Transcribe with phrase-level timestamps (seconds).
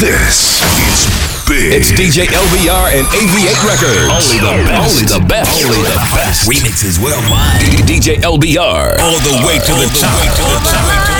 [0.00, 1.76] This is big.
[1.76, 4.08] It's DJ LVR and AV8 Records.
[4.08, 4.96] Only the best.
[4.96, 5.62] Only the best.
[5.62, 6.48] Only the best.
[6.48, 7.60] Remixes worldwide.
[7.84, 8.98] DJ LBR.
[8.98, 11.19] All the way to the top.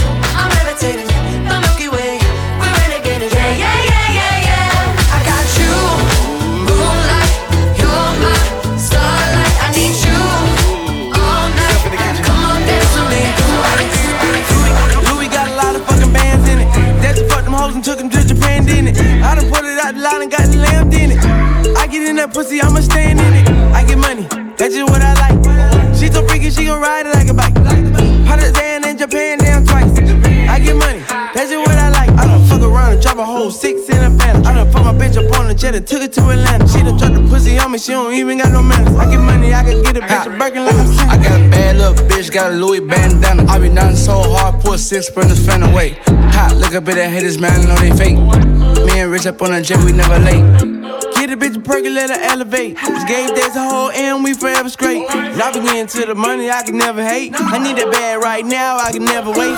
[35.71, 36.67] bitch up on the jet and took it to Atlanta.
[36.67, 38.95] She done dropped the pussy on me, she don't even got no manners.
[38.95, 41.49] I get money, I can get a bitch a Birkin like I'm I got a
[41.49, 43.45] bad little bitch, got a Louis bandana.
[43.45, 45.97] I be nothing so hard, put six sprinters fan away.
[46.35, 48.17] Hot, look up at that haters, man, I know they fake.
[48.85, 50.43] Me and Rich up on the jet, we never late.
[51.15, 52.75] Get a bitch a her elevate.
[52.75, 55.07] This game days a whole and we forever straight.
[55.37, 57.33] Now we getting to the money, I can never hate.
[57.35, 59.55] I need that bag right now, I can never wait.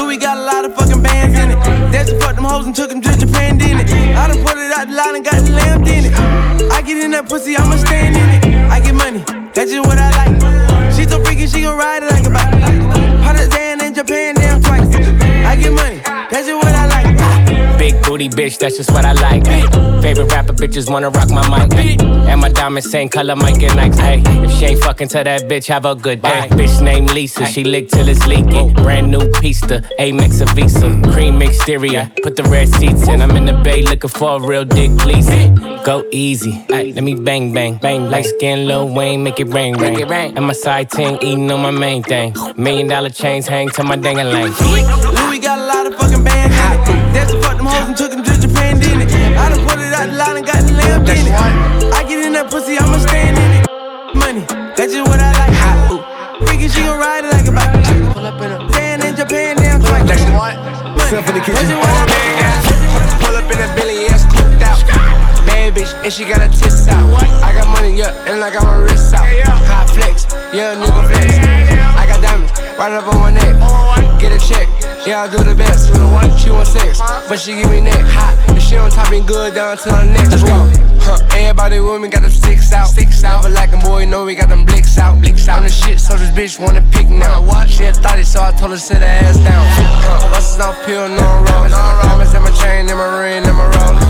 [0.00, 1.55] Louis got a lot of fucking bands in it.
[1.92, 4.16] That's fuck them hoes and took them to Japan, didn't it?
[4.16, 6.14] I done put it out the line and got the lamb in it.
[6.70, 8.70] I get in that pussy, I'ma stand in it.
[8.70, 9.24] I get money,
[9.54, 10.92] that's just what I like.
[10.94, 12.52] She so freaky, she gon' ride it like a bike.
[13.22, 14.88] Hundred Dan in Japan, damn twice.
[15.46, 16.00] I get money,
[16.30, 16.85] that's just what I like.
[18.06, 19.42] Big booty bitch, that's just what I like.
[19.48, 19.62] Ay.
[20.00, 21.74] Favorite rapper bitches wanna rock my mic.
[21.74, 21.96] Ay.
[22.30, 23.98] And my diamonds same color, Mike and Nikes.
[23.98, 26.48] Hey, if she ain't fucking to that bitch, have a good day.
[26.50, 28.74] Bitch named Lisa, she lick till it's leaking.
[28.74, 32.10] Brand new pista, Amex a Visa, cream exterior.
[32.22, 33.20] Put the red seats in.
[33.20, 35.28] I'm in the bay looking for a real dick, please.
[35.84, 36.92] Go easy, ay.
[36.94, 38.08] let me bang bang bang.
[38.10, 40.36] Light skin, Lil Wayne, make it rain rain.
[40.36, 42.34] And my side ting eating on my main thing.
[42.56, 44.52] Million dollar chains hang to my dang a lane.
[44.60, 46.35] Louis got a lot of fucking bands in it.
[47.76, 49.12] That's fuck them hoes and took them to Japan, didn't it?
[49.36, 51.92] I done put it out the line and got the lamb in it.
[51.92, 53.64] I get in that pussy, I'ma stand in it.
[54.16, 54.44] Money,
[54.76, 55.52] that's just what I like.
[55.92, 56.00] Ooh.
[56.46, 57.72] Freaky, she gon' ride it like a bike.
[58.16, 60.08] Pull up in a stand in Japan, damn twice.
[60.08, 60.56] That's what?
[60.56, 63.20] Money, that's just what I like.
[63.20, 64.80] Pull up in a Billy ass cooked out.
[65.44, 67.04] Bad bitch, and she got her tits out.
[67.44, 69.28] I got money, yeah, and I got my wrists out.
[69.68, 71.28] Hot flex, yeah, nigga flex.
[71.92, 73.95] I got diamonds right up on my neck.
[74.18, 74.66] Get a check,
[75.06, 75.92] yeah, I do the best.
[76.42, 78.34] She want sex, but she give me neck hot.
[78.48, 80.30] And she on top and good down to her neck.
[80.30, 80.56] Let's go.
[81.04, 82.88] Huh, everybody with me got them sticks out.
[82.88, 83.42] Sticks out.
[83.42, 85.20] But like a boy, know we got them blicks out.
[85.20, 85.58] Blicks out.
[85.58, 87.42] On the shit, so this bitch wanna pick now.
[87.42, 87.68] What?
[87.68, 89.66] She a thotty, so I told her sit her ass down.
[89.76, 91.68] Huh, buses off pill, no roll.
[91.68, 94.00] Diamonds in my chain, in my ring, in my roller.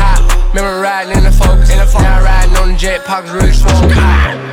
[0.00, 0.39] Hot.
[0.50, 1.70] Remember riding in the Focus.
[1.70, 2.02] In the Focus.
[2.02, 3.86] Now riding on the jet, pockets really swole.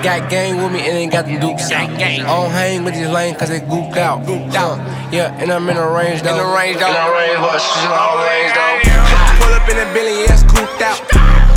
[0.05, 1.89] Got gang with me and ain't got them dukes out.
[1.89, 4.21] I don't hang with these lanes cause they gooped out.
[4.21, 4.77] Gooped uh, out.
[5.11, 6.37] Yeah, and I'm in the range though.
[6.37, 6.93] In the range though.
[6.93, 9.41] In the range, but she's in the range though.
[9.41, 11.01] Pull up in a Billy ass cooped out.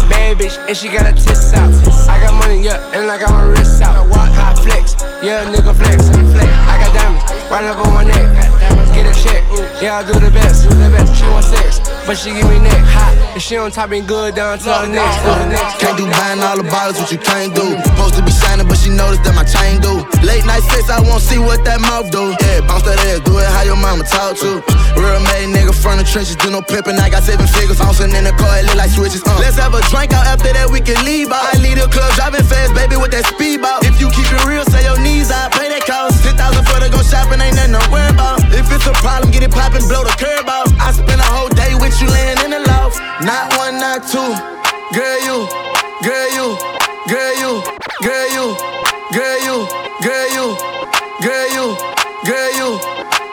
[0.09, 1.69] Bad bitch, and she got her tits out.
[2.09, 4.09] I got money, yeah, and I got my wrists out.
[4.09, 6.09] Hot flex, yeah, nigga flex.
[6.09, 8.90] I got diamonds right up on my neck.
[9.01, 9.41] Get a check,
[9.81, 10.69] yeah, I do the best.
[10.69, 11.17] Do the best.
[11.17, 13.17] She want sex, but she give me neck hot.
[13.33, 15.09] And she on top and good down to the neck.
[15.81, 17.65] Can't do buying all the bottles, what you can't do.
[17.89, 20.05] Supposed to be shining, but she noticed that my chain do.
[20.21, 22.37] Late night sex, I won't see what that mouth do.
[22.45, 24.61] Yeah, bounce that ass, do it how your mama talk to.
[25.01, 27.01] Real made nigga from the trenches, do no pimping.
[27.01, 29.25] I got seven figures, bouncing in the car, it look like switches.
[29.25, 29.41] Uh.
[29.41, 31.41] Let's have a drink out after that, we can leave out.
[31.41, 33.81] I leave the club driving fast, baby, with that speedball.
[33.81, 36.21] If you keep it real, say your knees out, pay that cost.
[36.21, 36.37] 10,000
[36.69, 38.45] for to go shopping, ain't nothing to worry about.
[38.53, 40.67] If it's a problem, get it poppin', blow the curb out.
[40.83, 42.99] I spend a whole day with you laying in the loft.
[43.23, 44.31] Not one, not two.
[44.91, 45.47] Girl, you,
[46.03, 46.47] girl, you,
[47.07, 47.53] girl, you,
[48.03, 48.47] girl, you,
[49.15, 49.57] girl, you,
[50.03, 50.47] girl, you,
[51.23, 51.67] girl, you,
[52.27, 52.69] girl, you,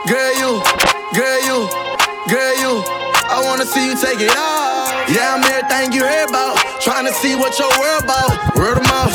[0.06, 0.54] girl, you,
[1.18, 1.58] girl, you,
[2.30, 2.74] girl, you.
[3.28, 4.94] I wanna see you take it off.
[5.10, 6.58] Yeah, I'm everything you heard about.
[6.80, 8.56] Tryna see what your world about.
[8.56, 9.14] Word of mouth.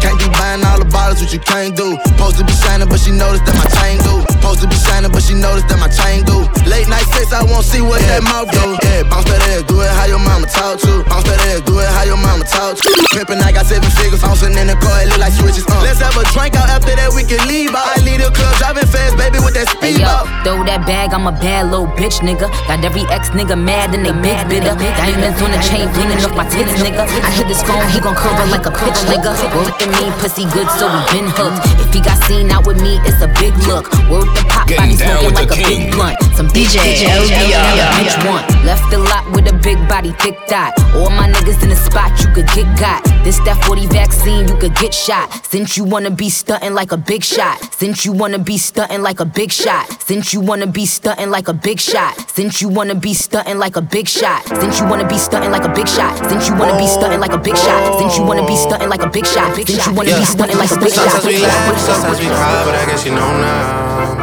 [0.00, 1.98] Can't be buying all the bottles, what you can't do.
[2.06, 4.31] Supposed to be shining, but she noticed that my chain do.
[4.42, 6.42] Supposed to be shining, but she noticed that my chain do.
[6.66, 8.74] Late night sex, I won't see what that mouth do.
[8.82, 11.06] Yeah, bounce that ass, do it how your mama talk to.
[11.06, 12.88] Bounce that ass, do it how your mama mama talk to.
[13.12, 14.22] Pimpin', I got seven figures.
[14.22, 15.66] Bouncing in the car, it look like switches.
[15.68, 15.84] Uh.
[15.84, 17.84] Let's have a drink out after that, we can leave out.
[17.84, 21.12] I leave the club driving fast, baby, with that Hey speed yo, throw that bag,
[21.12, 22.48] I'm a bad little bitch, nigga.
[22.66, 24.74] Got every ex nigga mad and they big bitter.
[24.74, 27.04] Diamonds on the chain, flinging off my tits, nigga.
[27.04, 29.36] I hit this phone, he gon' curve like a pitch, nigga.
[29.52, 31.60] Word to me, pussy good, so we been hooked.
[31.84, 33.92] If he got seen out with me, it's a big look.
[34.08, 35.90] Word to pop, body Getting down smoking with like the a big king.
[35.92, 36.16] blunt.
[36.36, 37.72] Some bitch DJ bitch, LBR.
[37.76, 38.44] bitch, bitch one.
[38.64, 40.72] Left the lot with a big body, thick dot.
[40.94, 43.02] All my niggas in the spot, you could get got.
[43.24, 45.30] This that 40 vaccine, you could get shot.
[45.46, 47.58] Since you wanna be stunting like a big shot.
[47.74, 49.86] Since you wanna be stunting like a big shot.
[50.02, 52.14] Since you wanna be stunting like a big shot.
[52.30, 54.46] Since you wanna be stunting like a big shot.
[54.56, 56.16] Since you wanna be stunting like a big shot.
[56.28, 57.84] Since you wanna be stunting like a big shot.
[57.98, 59.54] Since you wanna be stunting like a big shot.
[59.56, 61.10] Since you wanna be stunting like a big shot.
[61.10, 64.21] Sometimes we laugh, sometimes we cry, but I guess you know now.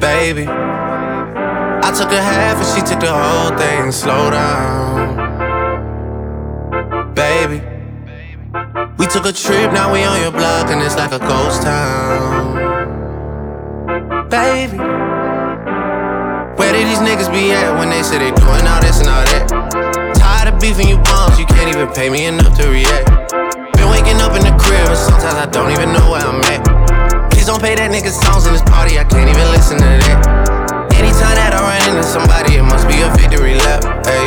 [0.00, 3.92] Baby, I took a half and she took the whole thing.
[3.92, 5.14] Slow down,
[7.14, 7.60] baby.
[8.96, 12.56] We took a trip, now we on your block, and it's like a ghost town.
[14.30, 14.78] Baby,
[16.56, 19.24] where did these niggas be at when they say they doing all this and all
[19.24, 19.48] that?
[20.16, 23.10] Tired of beefing you bums, you can't even pay me enough to react.
[23.76, 26.79] Been waking up in the crib, and sometimes I don't even know where I'm at.
[27.50, 30.22] Don't play that nigga songs in this party, I can't even listen to that.
[30.94, 33.82] Anytime that I run into somebody, it must be a victory lap.
[34.06, 34.22] Hey,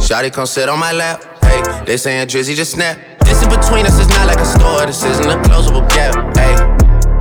[0.00, 1.20] Shotty come sit on my lap.
[1.44, 2.96] Hey, they saying Drizzy just snap.
[3.28, 6.16] This in between us is not like a store, this isn't a closable gap.
[6.32, 6.56] Hey,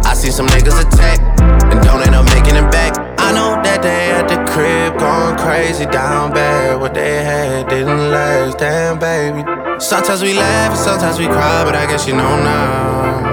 [0.08, 1.20] I see some niggas attack
[1.68, 2.96] and don't end up making it back.
[3.20, 6.80] I know that they at the crib going crazy down bad.
[6.80, 9.44] What they had didn't last, damn baby.
[9.84, 13.33] Sometimes we laugh and sometimes we cry, but I guess you know now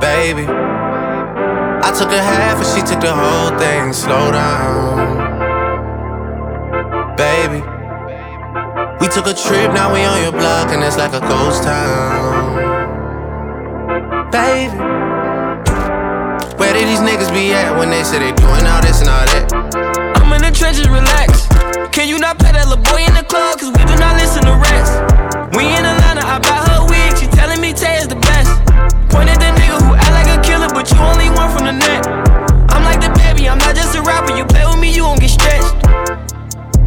[0.00, 0.46] baby.
[0.46, 3.92] I took a half and she took the whole thing.
[3.92, 5.18] Slow down,
[7.16, 7.62] baby.
[9.00, 12.58] We took a trip, now we on your block, and it's like a ghost town,
[14.30, 14.76] baby.
[16.58, 19.26] Where did these niggas be at when they say they doing all this and all
[19.26, 19.52] that?
[20.18, 21.46] I'm in the trenches, relax.
[21.94, 23.58] Can you not pay that little boy in the club?
[23.58, 24.98] Cause we do not listen to rest.
[25.56, 27.16] We in Atlanta, I buy her wig.
[27.18, 28.50] She telling me Tay is the best.
[29.10, 29.57] Point at the
[30.78, 32.06] but you only one from the net.
[32.70, 34.36] I'm like the baby, I'm not just a rapper.
[34.36, 35.74] You play with me, you won't get stretched.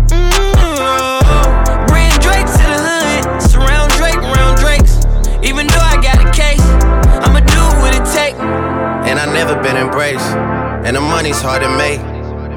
[0.08, 1.92] Mm-hmm.
[1.92, 3.42] Bring Drake to the hood.
[3.52, 5.04] Surround Drake, around Drakes.
[5.44, 6.64] Even though I got a case,
[7.20, 8.40] I'ma do what it take.
[9.12, 10.32] And I never been embraced,
[10.88, 12.00] and the money's hard to make.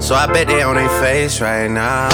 [0.00, 2.10] So I bet they on their face right now.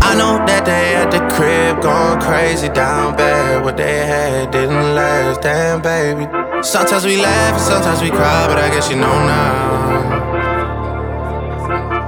[0.00, 3.62] I know that they at the crib going crazy down bad.
[3.62, 6.41] What they had didn't last, damn baby.
[6.62, 10.46] Sometimes we laugh and sometimes we cry, but I guess you know now,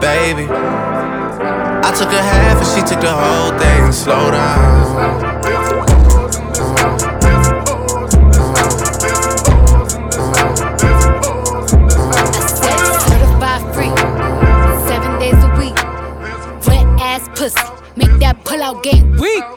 [0.00, 0.46] baby.
[0.48, 3.92] I took a half and she took the whole thing.
[3.92, 4.84] Slow down.
[13.08, 13.92] Certified free,
[14.88, 15.76] seven days a week.
[16.66, 17.58] Wet ass pussy,
[17.96, 19.53] make that pull out game weak.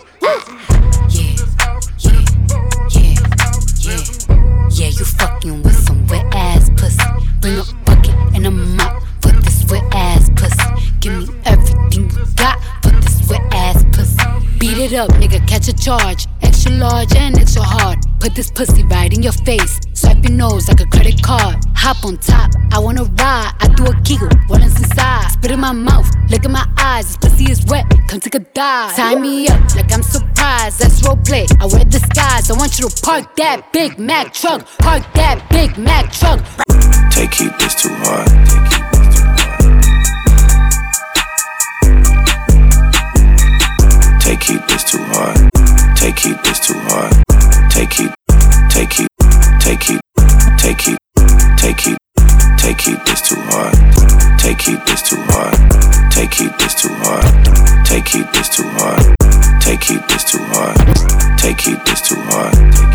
[15.87, 16.27] Charge.
[16.41, 17.99] Extra large and extra hard.
[18.19, 19.79] Put this pussy right in your face.
[19.93, 21.55] Swipe your nose like a credit card.
[21.75, 23.53] Hop on top, I wanna ride.
[23.61, 24.27] I do a giggle,
[24.67, 25.29] is inside?
[25.31, 27.05] Spit in my mouth, look in my eyes.
[27.07, 28.97] This pussy is wet, come take a dive.
[28.97, 30.79] Tie me up like I'm surprised.
[30.79, 31.45] That's roleplay.
[31.61, 32.51] I wear disguise.
[32.51, 34.67] I want you to park that Big Mac truck.
[34.79, 36.39] Park that Big Mac truck.
[37.11, 38.76] Take heat, this too hard.
[54.47, 56.09] Take heat, this too hard.
[56.09, 57.85] Take heat, this too hard.
[57.85, 59.03] Take heat, this too hard.
[59.59, 61.37] Take heat, this too hard.
[61.37, 62.86] Take heat, this too hard.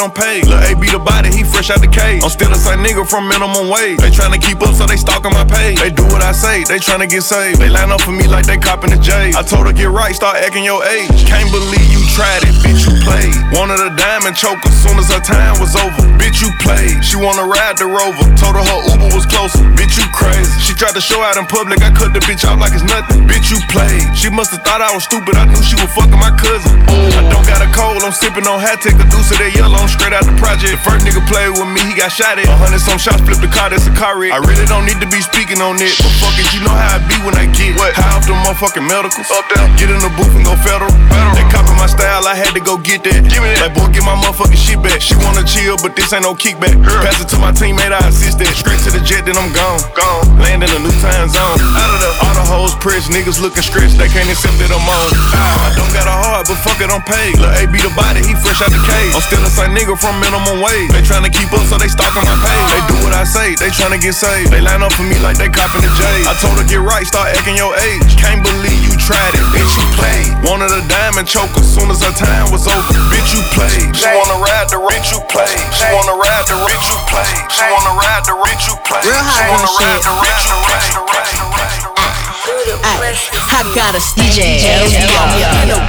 [0.00, 0.46] I'm paid.
[0.46, 2.22] Lil' A be the body, he fresh out the cage.
[2.22, 3.98] I'm still the same nigga from minimum wage.
[3.98, 5.78] They tryna keep up, so they stalking my page.
[5.78, 7.60] They do what I say, they tryna get saved.
[7.60, 9.32] They line up for me like they copping the J.
[9.36, 11.26] I told her get right, start acting your age.
[11.28, 13.34] Can't believe you tried it, bitch, you played.
[13.54, 16.02] Wanted a diamond choker, soon as her time was over.
[16.18, 17.04] Bitch, you played.
[17.04, 18.24] She wanna ride the rover.
[18.34, 19.62] Told her her Uber was closer.
[19.78, 20.50] Bitch, you crazy.
[20.58, 21.82] She tried to show out in public.
[21.82, 23.28] I cut the bitch off like it's nothing.
[23.28, 24.10] Bitch, you played.
[24.16, 25.36] She must have thought I was stupid.
[25.36, 26.80] I knew she was fucking my cousin.
[26.88, 28.02] I don't got a cold.
[28.02, 28.80] I'm sipping on hat.
[28.80, 29.83] Take a deuce of that yellow.
[29.84, 30.72] I'm straight out the project.
[30.72, 31.84] The First nigga played with me.
[31.84, 32.48] He got shot at.
[32.48, 33.20] A hundred some shots.
[33.20, 33.68] Flip the car.
[33.68, 34.32] That's a car wreck.
[34.32, 35.92] I really don't need to be speaking on it.
[36.00, 36.48] But fuck it.
[36.56, 37.92] You know how I be when I get what?
[37.92, 39.28] high off the motherfucking medicals.
[39.28, 39.60] Up there.
[39.76, 40.88] Get in the booth and go federal.
[40.88, 41.36] federal.
[41.36, 42.24] They copy my style.
[42.24, 43.28] I had to go get that.
[43.28, 43.68] Give me that.
[43.68, 45.04] Like boy, get my motherfucking shit back.
[45.04, 46.80] She wanna chill, but this ain't no kickback.
[47.04, 47.92] Pass it to my teammate.
[47.92, 48.56] I assist that.
[48.56, 49.84] Straight to the jet, then I'm gone.
[49.92, 50.40] Gone.
[50.40, 51.60] Land in a new time zone.
[51.76, 53.12] Out of the all the hoes pressed.
[53.12, 54.00] Niggas looking stretched.
[54.00, 55.08] They can't accept that I'm on.
[55.36, 55.68] Ah.
[55.68, 57.36] I don't got a heart, but fuck it, I'm paid.
[57.36, 58.24] Lil' A be the body.
[58.24, 59.12] He fresh out the cage.
[59.12, 60.88] I'm still the same nigga from minimum wage.
[60.94, 62.66] They tryna keep up, so they stalking my page.
[62.70, 63.58] They do what I say.
[63.58, 64.54] They tryna get saved.
[64.54, 66.22] They line up for me like they copping the J.
[66.24, 68.14] I told her get right, start acting your age.
[68.14, 69.74] Can't believe you tried it, bitch.
[69.74, 70.30] You played.
[70.46, 72.94] Wanted a diamond choker, soon as her time was over.
[73.10, 73.90] Bitch, you played.
[73.98, 75.58] She wanna ride the bitch you played.
[75.74, 77.34] She wanna ride the bitch you played.
[77.50, 79.02] She wanna ride the bitch you played.
[79.02, 81.93] She wanna ride the bitch you played.
[82.64, 84.64] I got a DJ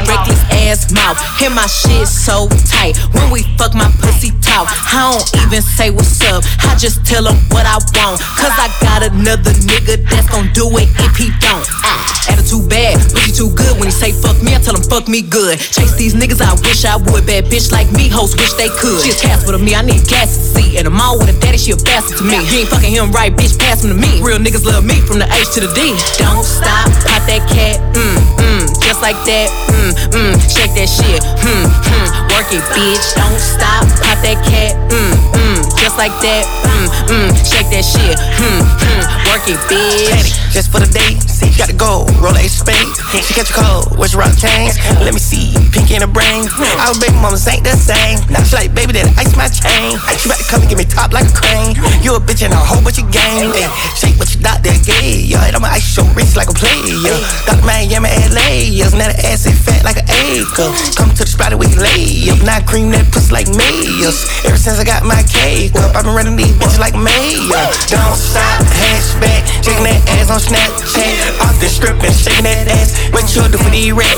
[0.07, 2.97] reckless ass mouth, and my shit so tight.
[3.15, 4.67] When we fuck, my pussy talk.
[4.91, 6.43] I don't even say what's up.
[6.67, 8.19] I just tell him what I want.
[8.35, 11.63] Cause I got another nigga that's gon' do it if he don't.
[11.87, 13.79] Ah, attitude bad, pussy too good.
[13.79, 15.59] When he say fuck me, I tell him fuck me good.
[15.59, 17.25] Chase these niggas, I wish I would.
[17.25, 18.99] Bad bitch like me, hoes wish they could.
[18.99, 20.77] She a Casper to me, I need gas to see.
[20.77, 22.35] And I'm all with a daddy, she a bastard to me.
[22.51, 24.21] You ain't fucking him right, bitch, pass him to me.
[24.21, 25.95] Real niggas love me from the H to the D.
[26.19, 31.21] Don't stop, pop that cat, mm, mm, just like that, mm, mm, shake that shit,
[31.41, 33.05] hmm, hmm, work it, bitch.
[33.15, 38.17] Don't stop, pop that cat, mm, mm, just like that, mm, mm, shake that shit,
[38.39, 40.35] Mm, mm, work it, bitch.
[40.51, 42.07] Just for the date, see, gotta go.
[42.23, 42.87] Roll a spade.
[43.11, 44.79] She catch a cold, what's rock chains?
[45.03, 46.47] Let me see, pink in the brain.
[46.79, 48.23] Our baby mamas ain't the same.
[48.31, 49.99] Now she like, baby, that ice my chain.
[50.15, 51.75] She about to come and give me top like a crane.
[51.99, 53.51] You a bitch and a whole bunch of game.
[53.51, 53.67] Ay,
[53.99, 55.27] shake what you doctor gave.
[55.27, 57.19] Yo, I'ma ice your wrist like a player.
[57.43, 57.63] Dr.
[57.67, 58.67] Miami, LA.
[58.71, 60.71] Yes, now the ass is fat like an acre.
[60.95, 62.39] Come to the spot and we lay up.
[62.47, 64.23] Now cream that pussy like mayors.
[64.47, 67.49] Ever since I got my cake up, I've been running these bitches like mayor.
[67.89, 71.41] Don't stop, hatchback, shaking that ass on Snapchat.
[71.41, 72.93] Off the strip and shaking that ass.
[73.09, 74.13] What you do for these rat?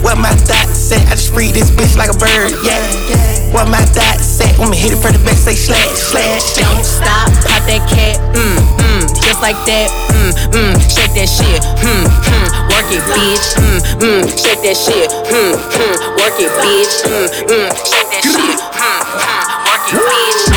[0.00, 1.02] What my thoughts say?
[1.10, 2.80] I just free this bitch like a bird, yeah.
[3.52, 4.48] What my thoughts say?
[4.56, 6.54] When me hit it from the back, say slash, slash.
[6.56, 11.60] Don't stop, pop that cat, mm, mm, just like that, mm, mm, shake that shit,
[11.82, 16.94] hmm, hmm, work it, bitch, mm, mm, shake that shit, hmm, hmm, work it, bitch,
[17.10, 18.59] mm, mm, shake that shit,
[19.92, 20.49] hmm,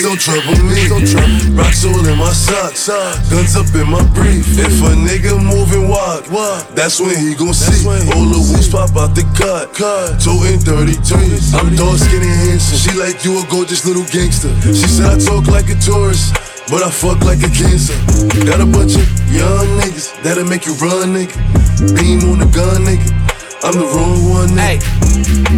[0.00, 0.80] Please don't trouble me.
[1.52, 2.88] Rocks all in my socks.
[3.28, 4.48] Guns up in my brief.
[4.56, 6.24] If a nigga moving wild,
[6.74, 7.86] that's when he gon' see.
[7.86, 9.76] All the woods pop out the cut.
[9.76, 11.36] Toting 33.
[11.52, 12.78] I'm dark, skinny, handsome.
[12.80, 14.48] She like you a gorgeous little gangster.
[14.72, 16.32] She said I talk like a tourist.
[16.70, 17.92] But I fuck like a cancer.
[18.48, 21.36] Got a bunch of young niggas that'll make you run, nigga.
[21.92, 23.29] Beam on the gun, nigga.
[23.62, 25.00] I'm the wrong one, nigga.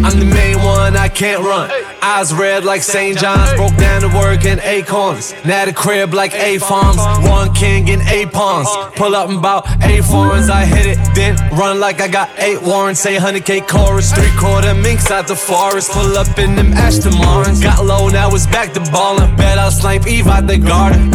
[0.03, 1.71] I'm the main one, I can't run.
[2.01, 3.17] Eyes red like St.
[3.17, 5.33] John's, broke down to work in acorns.
[5.45, 6.97] Now the crib like A farms,
[7.29, 8.67] one king in eight pawns.
[8.97, 12.61] Pull up in about eight foreigns, I hit it, then run like I got eight
[12.61, 12.99] warrants.
[12.99, 15.91] Say 100k chorus, three quarter minks out the forest.
[15.91, 17.61] Pull up in them Ashton Martins.
[17.63, 19.35] Got low, now it's back to ballin'.
[19.37, 21.11] Bet I'll snipe Eve out the garden.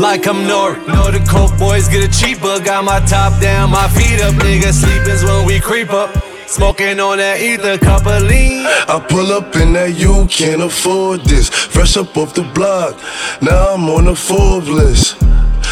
[0.00, 0.86] Like I'm Nori.
[0.88, 2.58] Know the coke boys get it cheaper.
[2.64, 4.34] Got my top down, my feet up.
[4.34, 6.10] Nigga sleepin's when we creep up.
[6.46, 8.64] Smoking on that ether, cup of lean.
[8.66, 11.48] I pull up in that you can't afford this.
[11.50, 12.96] Fresh up off the block,
[13.42, 15.16] now I'm on the Forbes list.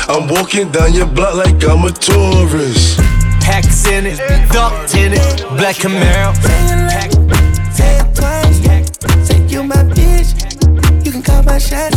[0.09, 2.99] I'm walking down your block like I'm a tourist.
[3.41, 4.19] Packs in it,
[4.53, 6.35] ducked in it, black Camaro.
[6.45, 7.13] Pack-
[7.75, 9.25] Say it twice, yeah.
[9.25, 10.37] Say you my bitch.
[11.05, 11.91] You can call my shot,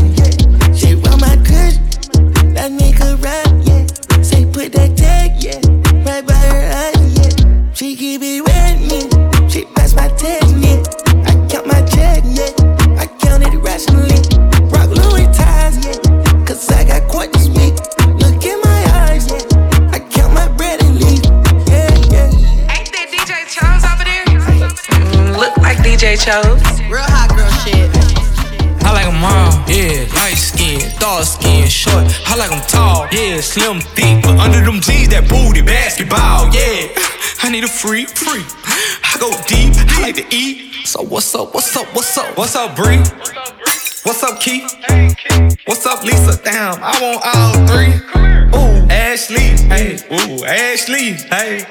[26.01, 26.81] DJ Chose.
[26.89, 27.85] Real hot girl shit.
[28.81, 30.09] I like like 'em all, yeah.
[30.17, 32.09] Light skin, dark skin, short.
[32.25, 33.39] I like 'em tall, yeah.
[33.39, 36.87] Slim, thick, but under them jeans, that booty basketball, yeah.
[37.43, 38.43] I need a free, free.
[39.03, 40.73] I go deep, I like to eat.
[40.87, 42.35] So what's up, what's up, what's up?
[42.35, 43.03] What's up, Bree?
[44.01, 44.73] What's up, Keith?
[45.67, 46.33] What's up, Lisa?
[46.43, 47.93] Damn, I want all three.
[48.57, 51.63] Ooh, Ashley, hey, ooh, Ashley, hey.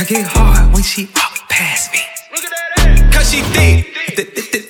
[0.00, 2.05] I get hard when she walk past me.
[3.26, 4.65] She thick.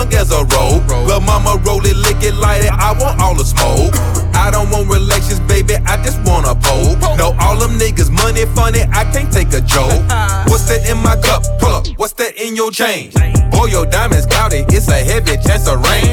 [0.00, 0.86] Long as a rope.
[1.06, 2.72] Lil' mama roll it, lick it, light it.
[2.72, 3.92] I want all the smoke.
[4.34, 5.74] I don't want relations, baby.
[5.84, 6.96] I just want a pole.
[7.16, 8.82] No, all them niggas money funny.
[8.92, 10.00] I can't take a joke.
[10.48, 11.44] What's that in my cup?
[11.60, 11.86] Pull up.
[12.00, 13.12] What's that in your chain?
[13.50, 14.64] Boy, your diamonds cloudy.
[14.72, 16.08] It's a heavy chance of rain.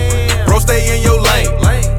[0.46, 1.48] Bro, stay in your lane.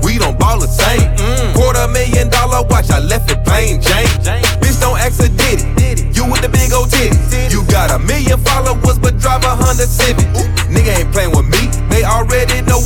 [0.05, 1.09] We don't ball the same.
[1.17, 1.55] Mm.
[1.55, 2.91] Quarter million dollar watch.
[2.91, 4.13] I left it plain Jane.
[4.61, 5.65] Bitch, don't ask a ditty.
[6.13, 7.17] You with the big old titty.
[7.49, 10.27] You got a million followers, but drive a Honda Civic.
[10.69, 11.48] Nigga ain't playing with me.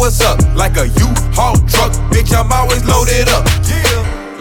[0.03, 0.57] They already know what's up.
[0.57, 3.47] Like a U-Haul truck, bitch, I'm always loaded up.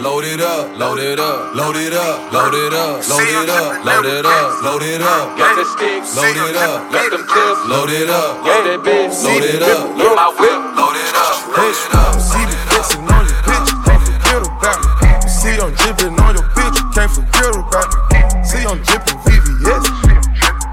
[0.02, 3.84] Load it up, load it up, load it up, load it up, load it up,
[3.86, 5.38] load it up, load it up.
[5.38, 9.14] Got the sticks, load it up, got them clips, load it up, got that bitch,
[9.22, 12.18] load it up, load my whip, load it up, load it up.
[12.18, 15.30] See the flexing on your bitch, can't forget about it.
[15.30, 18.42] See I'm dripping on your bitch, can't forget about it.
[18.42, 19.86] See I'm dripping VVS.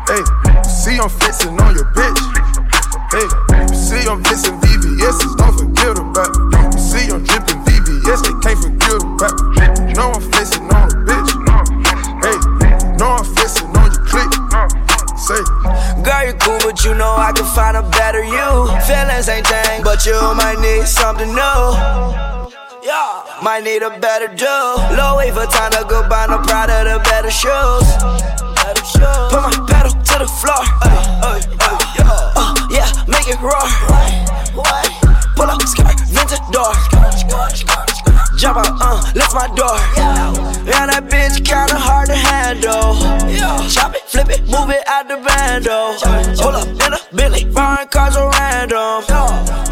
[0.10, 0.25] Hey,
[0.65, 1.59] see I'm flexing
[16.69, 18.49] but you know I can find a better you.
[18.86, 21.62] Feelings ain't thing, but you might need something new.
[22.86, 24.45] Yeah, might need a better do.
[24.93, 27.89] Low wave for time to go buy no Prada, the better shoes.
[29.34, 30.62] Put my pedal to the floor.
[32.38, 33.65] Uh, yeah, make it roar.
[35.34, 36.69] Pull up, skirt, vintage door.
[38.38, 40.09] Jump out, uh, lift my door.
[45.49, 45.95] Bando.
[46.41, 49.03] Pull up in a Billy, foreign cars are random.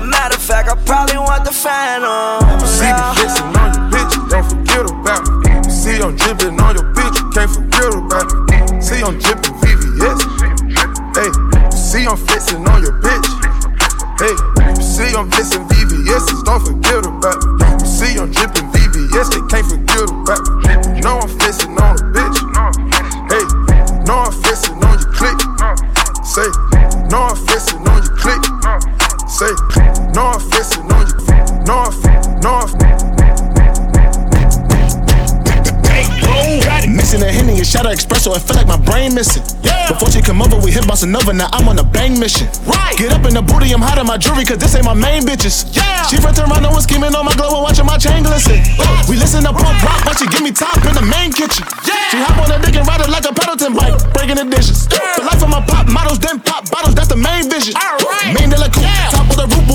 [0.09, 2.41] Matter of fact, I probably want the Phantom.
[2.65, 5.71] see the flexing on your bitch, don't forget about it.
[5.71, 6.96] See I'm dripping on your
[40.97, 42.47] come over, we hit bossa nova, now I'm on a bang mission.
[42.65, 42.97] Right.
[42.97, 45.23] Get up in the booty, I'm hot in my jewelry, cause this ain't my main
[45.23, 45.75] bitches.
[45.75, 46.05] Yeah.
[46.07, 48.62] She from Toronto and scheming on my glow and watching my chain glisten.
[49.10, 51.65] We listen to pump rock, but she give me top in the main kitchen.
[51.86, 52.10] Yeah.
[52.12, 54.88] She hop on the dick and ride it like a Peloton bike, breaking the dishes.
[54.89, 55.21] Yeah.
[55.21, 57.75] The life of my pop models, then pop bottles, that's the main vision.
[57.77, 58.33] Alright.
[58.33, 59.66] Main de la coupe, top of the roof,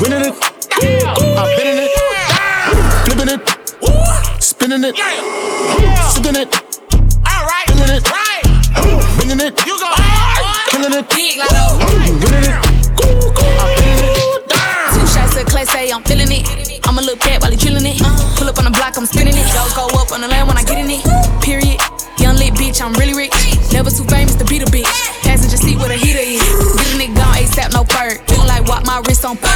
[0.00, 0.34] Winning it.
[0.36, 1.90] I'm bending it.
[3.04, 3.40] Flipping it.
[4.42, 4.96] Spinning it.
[6.12, 6.48] Sipping it.
[7.24, 7.66] Alright.
[7.66, 8.04] Feeling it.
[9.16, 9.56] Bringing it.
[9.56, 11.06] Killing it.
[11.16, 11.86] Winning it.
[11.96, 12.60] I'm bending it.
[14.92, 16.44] Two shots of class A, I'm feeling it.
[16.86, 18.00] I'm a little cat while he chillin' it.
[18.00, 18.38] Uh-huh.
[18.38, 19.46] Pull up on the block, I'm spinning it.
[19.52, 21.02] Go go up on the land when I get in it.
[21.42, 21.80] Period.
[22.18, 23.32] Young lit bitch, I'm really rich.
[23.72, 24.86] Never too famous to be a bitch.
[25.22, 26.40] Passenger seat where the heater is.
[26.40, 28.20] Get a nigga gone ASAP, no perk.
[28.28, 29.55] Feeling like walk my wrist on perk.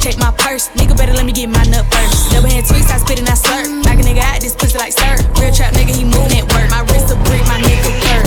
[0.00, 0.68] Check my purse.
[0.70, 2.32] Nigga better let me get my nut first.
[2.32, 3.68] Never had tweets, I spit and I slurp.
[3.84, 5.20] Like a nigga out this pussy like sir.
[5.36, 6.66] Real trap nigga, he moving at work.
[6.72, 8.24] My wrist a brick, my neck a perk.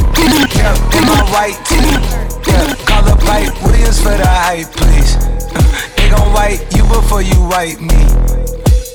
[0.53, 1.97] Yeah, in my tee.
[2.45, 5.17] Yeah, call up like Williams for the hype, please.
[5.97, 8.03] They gon' wipe you before you wipe me.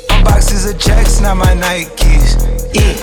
[0.09, 2.39] My boxes of checks, not my Nikes.
[2.75, 2.95] Yeah.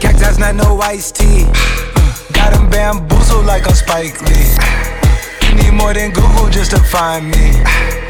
[0.00, 1.44] Cactus, not no iced tea.
[2.32, 4.50] Got them bamboozled like a Spike Lee.
[5.50, 8.09] You need more than Google just to find me.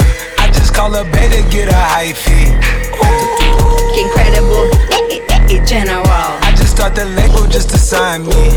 [0.70, 2.46] Just call her beta, get a high fee.
[3.98, 4.70] Incredible,
[5.66, 6.06] general.
[6.06, 8.54] I just start the label just to sign me.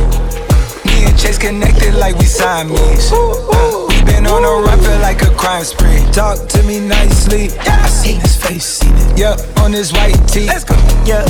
[0.85, 3.11] Me and Chase connected like we Siamese.
[3.11, 6.05] Uh, we been on a run, feel like a crime spree.
[6.11, 7.49] Talk to me nicely.
[7.61, 9.17] I seen his face, seen it.
[9.17, 10.45] Yeah, on his white tee.
[10.45, 10.75] Let's go.
[11.09, 11.25] Yeah.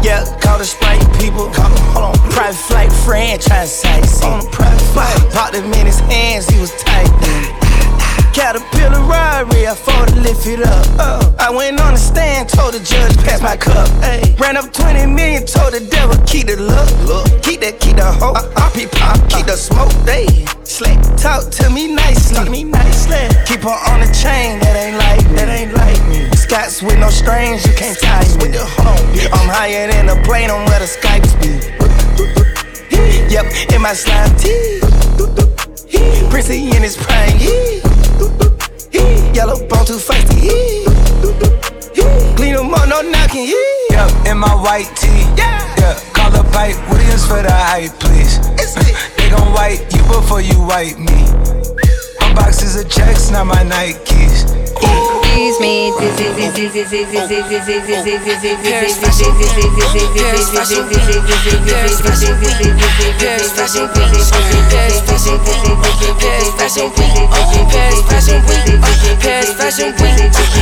[0.00, 1.50] Yeah, call the Sprite people.
[1.50, 2.30] Call him, hold on.
[2.30, 4.22] Private flight franchise sites.
[4.22, 5.32] On a private flight.
[5.32, 7.67] Popped him in his hands, he was tight.
[8.38, 10.86] Caterpillar Rari, I fought to lift it up.
[10.94, 13.90] Uh, I went on the stand, told the judge, pass my cup.
[13.98, 14.32] Ay.
[14.38, 16.86] Ran up 20 million, told the devil, keep the look.
[17.02, 17.26] look.
[17.42, 18.38] Keep that, keep the hoe.
[18.38, 19.90] Uh, RP pop, keep the smoke.
[20.06, 21.02] They slick.
[21.18, 22.38] Talk to me nicely.
[22.38, 23.26] Talk me nicely.
[23.42, 25.34] Keep her on the chain, that ain't like me.
[25.34, 26.30] That ain't like me.
[26.38, 28.38] Scots with no strings, you can't tie me.
[28.38, 29.02] With the home.
[29.34, 31.58] I'm higher than a plane on where the Skypes be.
[33.34, 34.78] Yep, in my slime tee.
[36.30, 37.87] Prissy in his prime.
[39.34, 40.50] Yellow bone too feisty.
[42.36, 43.46] Clean them up, no knocking.
[43.90, 45.08] Yep, in my white tee.
[45.36, 46.00] Yeah, yeah.
[46.12, 48.38] Call the pipe Williams for the hype, please.
[48.38, 51.26] Mm, they gon' wipe you before you wipe me.
[52.20, 55.07] My boxes of checks, not my Nikes.
[55.48, 55.88] Excuse me.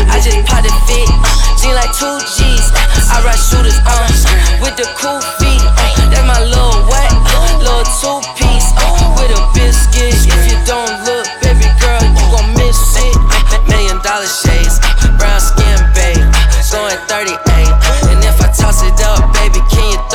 [0.07, 1.09] I just popped a fit,
[1.59, 2.71] seem like two G's.
[3.11, 4.07] I ride shooters, uh,
[4.63, 5.63] with the cool feet.
[6.13, 7.11] That's my little what?
[7.59, 10.15] Little two piece, uh, with a biscuit.
[10.15, 11.16] If you don't look,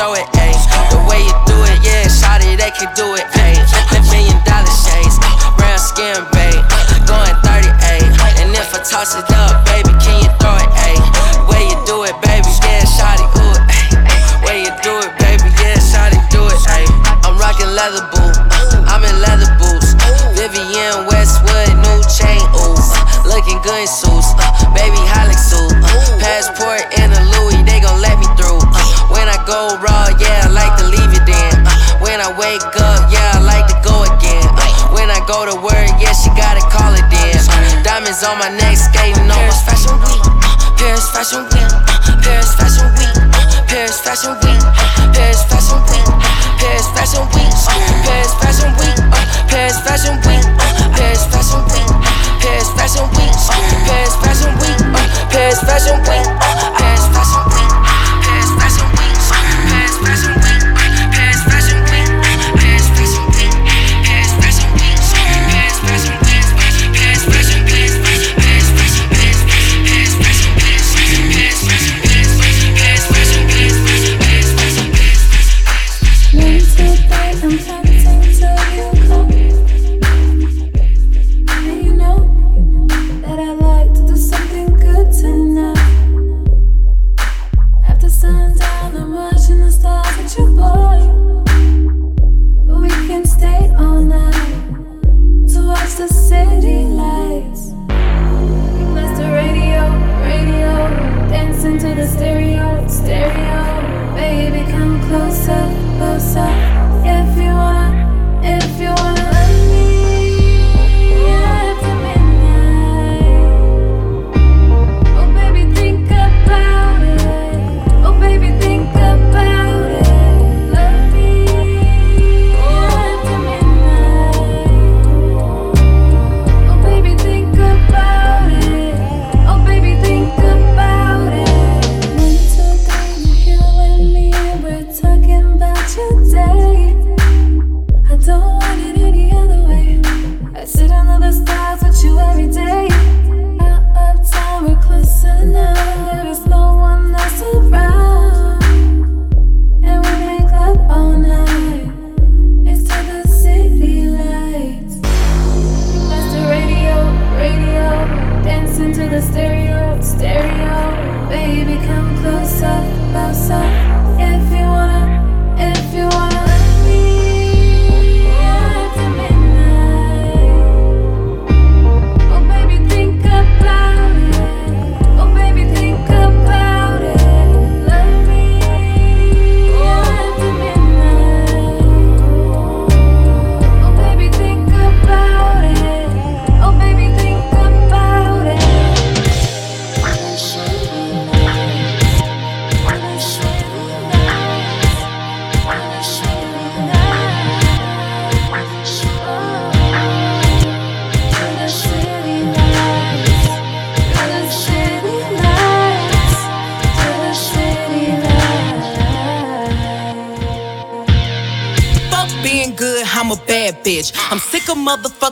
[0.02, 0.58] throw it, ayy?
[0.90, 3.62] The way you do it, yeah, shawty, they can do it, ayy.
[4.10, 5.14] Million dollar shades,
[5.54, 6.58] brown skin, babe.
[7.06, 8.42] Going 38.
[8.42, 10.98] And if I toss it up, baby, can you throw it, ayy?
[11.38, 13.94] The way you do it, baby, yeah, shawty, ooh, ayy.
[14.42, 16.90] Way you do it, baby, yeah, shawty, do it, ayy.
[17.22, 18.34] I'm rocking leather boot,
[18.90, 19.94] I'm in leather boots.
[20.34, 22.74] Vivienne Westwood, new chain, ooh.
[23.22, 25.78] Looking good in suits, uh, baby Hilux suit.
[25.78, 26.82] Uh, passport
[38.24, 40.22] on my neck, skating on my fashion week.
[40.22, 41.70] Uh, Paris fashion week.
[41.70, 43.14] Uh, Paris fashion week.
[43.34, 44.62] Uh, Paris fashion week.
[44.62, 46.06] Uh, Paris fashion week.
[46.06, 47.50] Uh, Paris fashion week.
[47.50, 48.96] Uh, Paris fashion week.
[49.02, 50.42] Uh, Paris fashion week.
[50.42, 51.90] Uh, Paris fashion week.
[52.42, 53.34] Paris fashion week.
[53.34, 54.80] Uh, Paris fashion week.
[54.92, 56.31] Uh, Paris fashion week.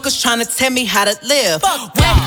[0.01, 1.63] Motherfuckers trying to tell me how to live.
[1.63, 2.20] Whack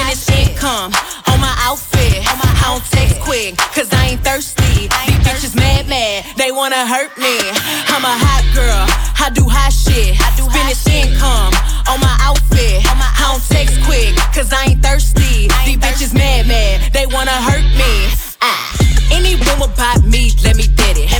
[0.00, 0.92] Finish income
[1.28, 2.24] on my outfit.
[2.24, 4.88] I don't text quick, cause I ain't thirsty.
[4.88, 7.36] These bitches mad, mad, they wanna hurt me.
[7.92, 8.88] I'm a hot girl,
[9.20, 10.16] I do hot shit.
[10.56, 11.52] Finish income
[11.86, 12.80] on my outfit.
[12.88, 15.52] I don't text quick, cause I ain't thirsty.
[15.68, 17.92] These bitches mad, mad, they wanna hurt me.
[18.40, 18.80] Ah.
[19.12, 21.10] Any room about me, let me get it.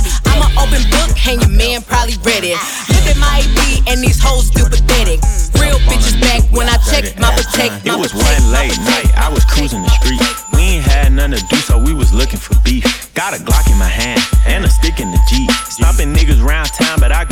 [0.61, 2.53] Open book, and your man probably read it.
[2.93, 5.17] Look at my AP, and these hoes still pathetic.
[5.57, 7.81] Real bitches back when I check my protect.
[7.81, 10.21] It was one late night, I was cruising the street.
[10.53, 12.85] We ain't had nothing to do, so we was looking for beef.
[13.15, 15.49] Got a Glock in my hand and a stick in the Jeep.
[15.65, 17.25] Stopping niggas round town, but I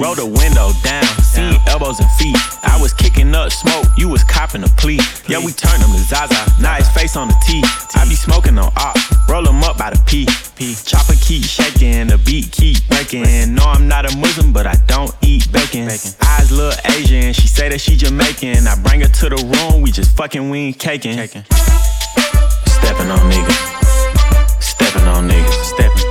[0.00, 2.36] Roll the window down, seeing elbows and feet.
[2.62, 5.00] I was kicking up smoke, you was copping a plea.
[5.26, 7.60] Yeah, we turned him to Zaza, now his face on the T.
[7.96, 8.96] I be smoking on op,
[9.28, 10.26] roll him up by the P.
[10.54, 10.76] P.
[10.86, 13.54] Chopper keep shaking, the beat keep breaking.
[13.54, 15.88] No, I'm not a Muslim, but I don't eat bacon.
[15.88, 18.68] Eyes look Asian, she say that she Jamaican.
[18.68, 21.18] I bring her to the room, we just fucking, we ain't caking.
[21.18, 26.06] Stepping on niggas, stepping on niggas, stepping.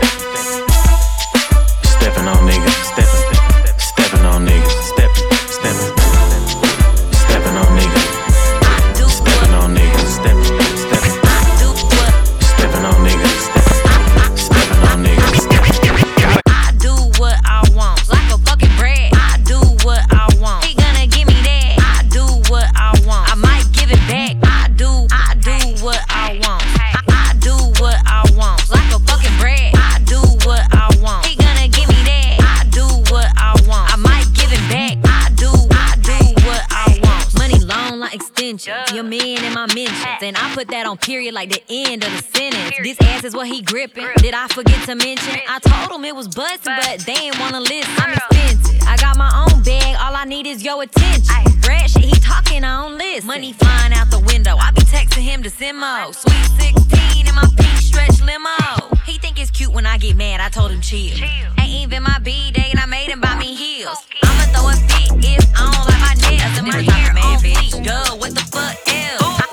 [1.87, 2.66] Stepping on niggas,
[40.57, 42.73] put that on period like the end of the sentence.
[42.81, 44.07] This ass is what he gripping.
[44.17, 45.37] Did I forget to mention?
[45.47, 47.93] I told him it was busting, but they ain't wanna listen.
[47.97, 48.81] I'm expensive.
[48.87, 49.95] I got my own bag.
[50.01, 51.61] All I need is your attention.
[51.61, 53.27] Brad shit, he talking, I don't listen.
[53.27, 54.57] Money flying out the window.
[54.57, 56.09] I be texting him to Simo.
[56.15, 58.97] Sweet 16 in my pink stretch limo.
[59.05, 60.41] He think it's cute when I get mad.
[60.41, 61.21] I told him chill.
[61.59, 63.99] Ain't even my B day, and I made him buy me heels.
[64.23, 67.85] I'ma throw a fit if I don't like my nails and my hair on fleek.
[67.85, 69.46] Duh, what the fuck else?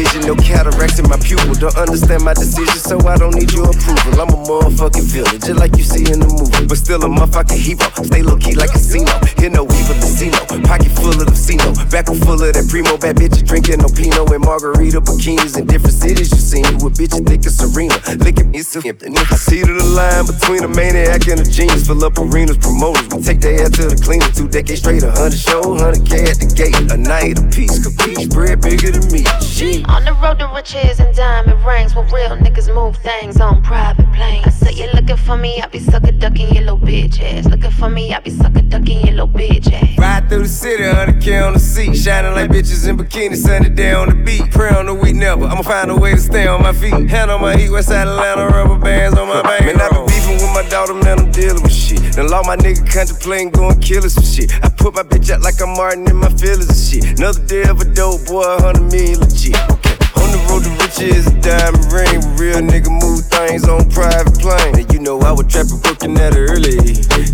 [0.00, 1.52] Vision, no cataracts in my pupil.
[1.54, 4.20] Don't understand my decision, so I don't need your approval.
[4.20, 6.64] I'm a motherfucking villain, just like you see in the movie.
[6.66, 7.84] But still a motherfucking hero.
[8.00, 9.12] Stay low key like casino.
[9.36, 10.40] Hear no evil casino.
[10.64, 11.68] Pocket full of the casino.
[11.92, 12.96] Back full of that primo.
[12.96, 16.32] Bad bitches drinking no Pinot and margarita bikinis in different cities.
[16.32, 17.96] You see me with bitches thick as Serena.
[18.08, 21.86] At me, so I see to the line between a maniac and a genius.
[21.86, 23.08] Fill up arenas, promoters.
[23.12, 24.30] We take their ass to the cleaner.
[24.32, 26.78] Two decades straight, a hundred show, hundred K at the gate.
[26.88, 29.26] A night a piece, capiche, bread bigger than me.
[29.42, 29.89] Shit.
[29.90, 34.10] On the road to riches and diamond rings, where real niggas move things on private
[34.12, 34.46] planes.
[34.46, 37.46] I say you looking for me, I be sucker ducking your little bitch ass.
[37.46, 39.98] Looking for me, I be sucker ducking your little bitch ass.
[39.98, 41.94] Ride through the city, 100K on the seat.
[41.96, 44.50] Shining like bitches in bikinis, sunny day on the beat.
[44.52, 45.44] Pray on the week never.
[45.44, 47.10] I'ma find a way to stay on my feet.
[47.10, 49.66] Hand on my heat, west Atlanta, rubber bands on my bank.
[49.66, 52.00] Man, I been beefing with my daughter, man, I'm dealing with shit.
[52.14, 54.52] Then law my nigga contemplating going kill us some shit.
[54.64, 57.18] I put my bitch out like I'm Martin in my feelings and shit.
[57.18, 59.79] Another day of a dope boy, 100 million legit.
[61.00, 62.20] Riches, a diamond ring.
[62.36, 64.80] Real nigga move things on private plane.
[64.80, 66.76] And you know I was trapping, working at early.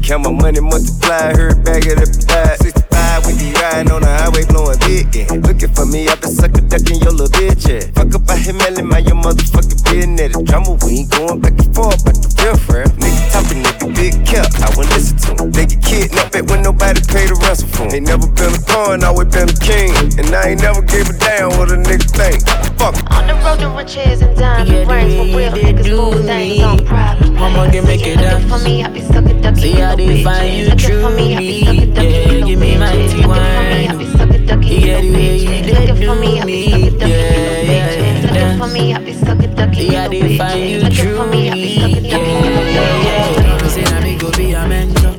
[0.02, 2.95] Count my money, multiply, heard back at the back.
[3.26, 5.10] 65 with the riding on the highway, blowing big.
[5.14, 5.34] Yeah.
[5.42, 7.66] Looking for me, I been sucker ducking your little bitch.
[7.66, 7.82] Yeah.
[7.94, 10.32] Fuck up, I hit melon, my your motherfucking business.
[10.36, 12.90] The drama, we ain't going back and forth, but the real friend.
[13.02, 14.54] Nigga talking, nigga big kept.
[14.62, 15.50] I wouldn't listen to him.
[15.50, 17.98] They get kidnapped when nobody paid the ransom for him.
[17.98, 19.90] Ain't never been a pawn, always been a king.
[20.22, 22.40] And I ain't never gave a damn what a nigga think.
[22.78, 22.94] Fuck.
[23.10, 27.32] On the road to riches and diamond rings, where real niggas move things on private.
[27.32, 30.06] Mama can make it Looking for me, I be sucker ducking See your how little
[30.06, 30.56] they bitch find ass.
[30.56, 31.46] you Looking for me, I
[33.16, 34.00] she whine.
[34.62, 36.38] Yeah, yeah, yeah, they do me.
[36.38, 38.58] Yeah, yeah, yeah.
[38.58, 39.84] for me, I be sucking ducky.
[39.84, 41.30] Yeah, they find you true.
[41.32, 41.86] Yeah, yeah,
[42.26, 43.68] yeah.
[43.68, 45.14] Say na me go be a mentor.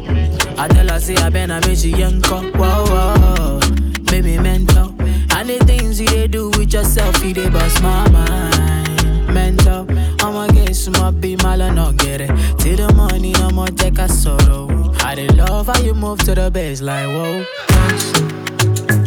[0.58, 2.52] I tell her say I been a make she yanko.
[2.58, 3.60] Wow, wow,
[4.06, 4.94] baby mentor.
[5.36, 9.34] And the things you they do with yourself, you they bust my mind.
[9.34, 9.86] Mentor,
[10.20, 12.32] I'ma get smart, be mal not get it.
[12.60, 15.38] Till the money, I'ma take a sorrow bitch ass.
[15.38, 17.46] love how you move to the bass like whoa.
[17.68, 18.20] Dance.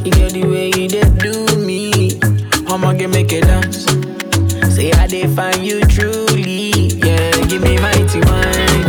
[0.04, 2.18] You get the way you did do me.
[2.68, 3.84] I'ma get make it dance.
[4.74, 6.88] Say I did find you truly.
[6.98, 8.84] Yeah, give me mighty wine.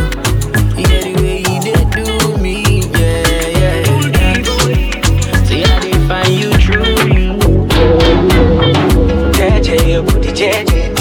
[0.78, 2.82] You get the way you did do me.
[2.92, 3.84] Yeah, yeah.
[5.44, 7.32] Say I did find you truly.
[9.92, 10.94] Your booty JJ.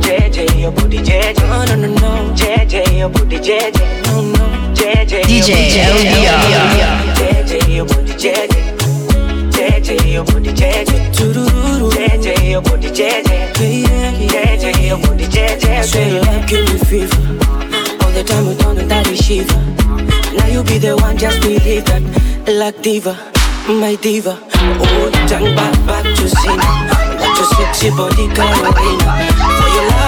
[0.00, 1.38] JJ, your booty JJ.
[1.48, 2.32] No, no, no, no.
[2.34, 3.93] JJ, your booty JJ.
[5.06, 5.84] DJ like.
[18.00, 18.44] All the time.
[20.36, 21.40] Now you be the one, just
[21.86, 22.02] that.
[22.46, 23.16] Like diva,
[23.68, 24.38] my diva.
[24.56, 26.58] Oh, turn back, back to sin.
[27.18, 29.12] What your sexy body Carolina.
[29.58, 30.03] For your love,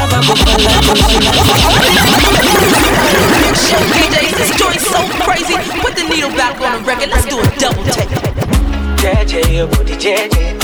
[9.57, 10.59] your booty JJ.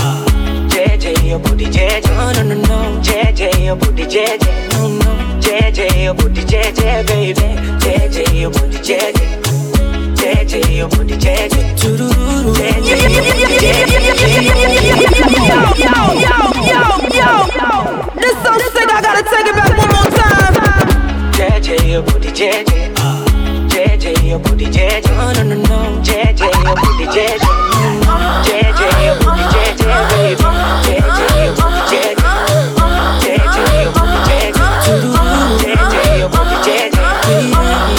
[0.68, 2.04] JJ, your booty JJ.
[2.14, 3.00] No, no, no, no.
[3.00, 4.72] JJ, your booty JJ.
[4.72, 5.40] No, no.
[5.40, 7.40] JJ, your booty JJ, baby.
[7.80, 9.16] JJ, your booty JJ.
[10.14, 11.72] JJ, your booty JJ.
[21.38, 22.91] JJ, your booty JJ.
[24.02, 25.06] JJ, your booty JJ.
[25.14, 26.02] Oh, no, no, no, no.
[26.02, 27.38] JJ, your booty JJ.
[28.42, 30.42] JJ, your booty JJ, baby.
[30.82, 32.18] JJ, your booty JJ.
[33.22, 34.58] JJ, your booty JJ.
[35.62, 36.98] JJ, your booty JJ.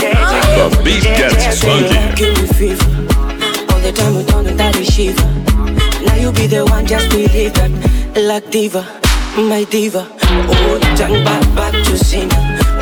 [0.03, 1.95] JJ, The beat gets funky.
[2.17, 2.83] give me fever.
[3.71, 5.23] All the time we don't that is shiver.
[6.03, 7.71] Now you be the one, just believe that.
[8.17, 8.83] Like diva,
[9.37, 10.05] my diva.
[10.21, 12.27] Oh, turn back, back to sin.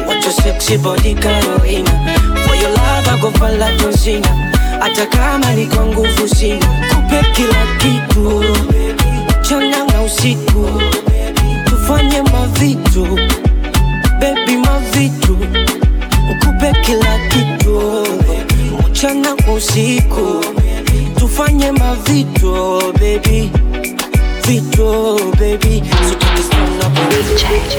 [0.08, 2.31] What your sexy body Carolina.
[3.12, 4.28] Like John Cena.
[4.80, 8.44] Hata kama ni kwa nguvu sina, kupe kila kitu,
[9.42, 10.82] mchana na usiku,
[11.66, 13.06] tufanye mavitu,
[14.20, 15.38] baby mavitu,
[16.40, 18.08] kupe kila kitu,
[18.90, 20.46] mchana kwa usiku,
[21.16, 23.52] tufanye mavitu, baby.
[24.48, 26.90] Vitu, baby, so tukisana
[27.36, 27.78] JJ,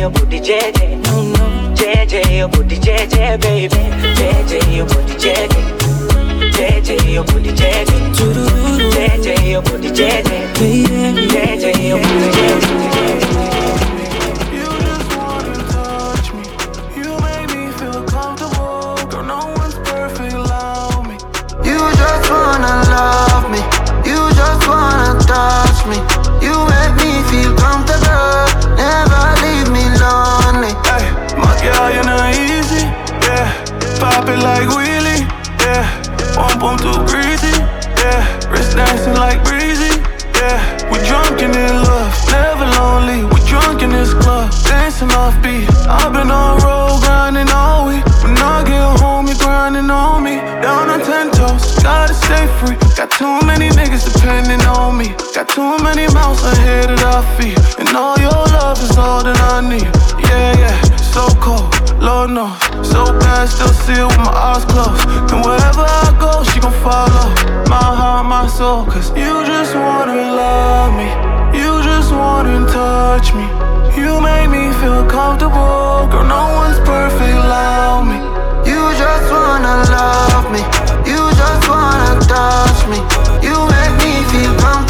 [0.00, 1.04] your booty JJ.
[1.04, 1.74] No, no.
[1.74, 3.76] JJ, your booty JJ, baby.
[4.18, 5.52] JJ, your booty JJ.
[6.56, 7.84] JJ, your booty JJ.
[8.94, 10.54] JJ, your booty JJ.
[11.28, 13.29] JJ, your booty JJ.
[36.76, 37.54] Boom too greasy.
[37.98, 40.00] Yeah, wrist dancing like breezy.
[40.34, 40.58] Yeah,
[40.90, 43.24] we drunk in love, never lonely.
[43.24, 45.68] We drunk in this club, dancing off beat.
[45.88, 48.04] I've been on road grinding all week.
[48.22, 50.36] When I get home, you grinding on me.
[50.62, 52.76] Down on ten toes, gotta stay free.
[52.96, 55.08] Got too many niggas depending on me.
[55.34, 57.58] Got too many mouths ahead of our feet.
[57.78, 59.90] And all your love is all that I need.
[60.28, 62.54] Yeah, yeah, so cold, Lord knows.
[62.86, 65.02] So bad, still see it with my eyes closed.
[65.32, 67.26] And wherever I go, she gon' follow.
[67.68, 71.08] My heart, my soul, cause you just wanna love me.
[71.58, 73.46] You just wanna touch me.
[74.00, 76.06] You make me feel comfortable.
[76.12, 78.18] Girl, no one's perfect, allow me.
[78.70, 80.62] You just wanna love me.
[81.10, 82.98] You just wanna touch me.
[83.46, 84.89] You make me feel comfortable.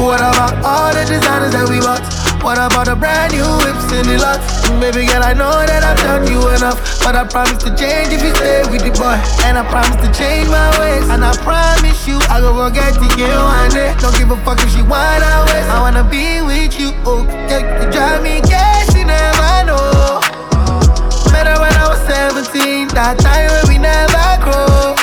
[0.00, 2.00] What about all the designers that we bought?
[2.40, 4.40] What about the brand new whips in the lot?
[4.80, 8.24] Baby girl, I know that I've done you enough, but I promise to change if
[8.24, 12.00] you stay with the boy, and I promise to change my ways, and I promise
[12.08, 13.92] you I go forget to you one day.
[14.00, 15.68] Don't give a fuck if she wanna waste.
[15.68, 20.24] I wanna be with you, oh, yeah, you drive me crazy, never know.
[21.28, 24.96] Met her when I was 17, that time when we never grow.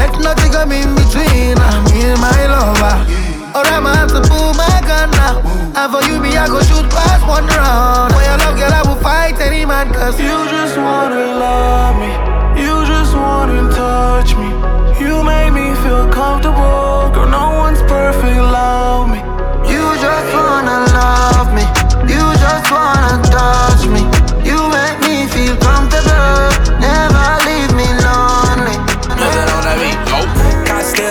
[0.00, 3.11] Let nothing come in between, I'm in my lover.
[3.54, 5.44] Or I'm have to pull my gun now.
[5.76, 8.08] And for you, be I go shoot past one round.
[8.14, 12.08] For your love, girl, I will fight any man, cause you just wanna love me.
[12.56, 14.48] You just wanna touch me.
[14.96, 17.12] You make me feel comfortable.
[17.12, 19.20] Girl, no one's perfect, love me.
[19.68, 21.68] You just wanna love me.
[22.08, 24.00] You just wanna touch me.
[24.48, 26.56] You make me feel comfortable.
[26.80, 27.11] Never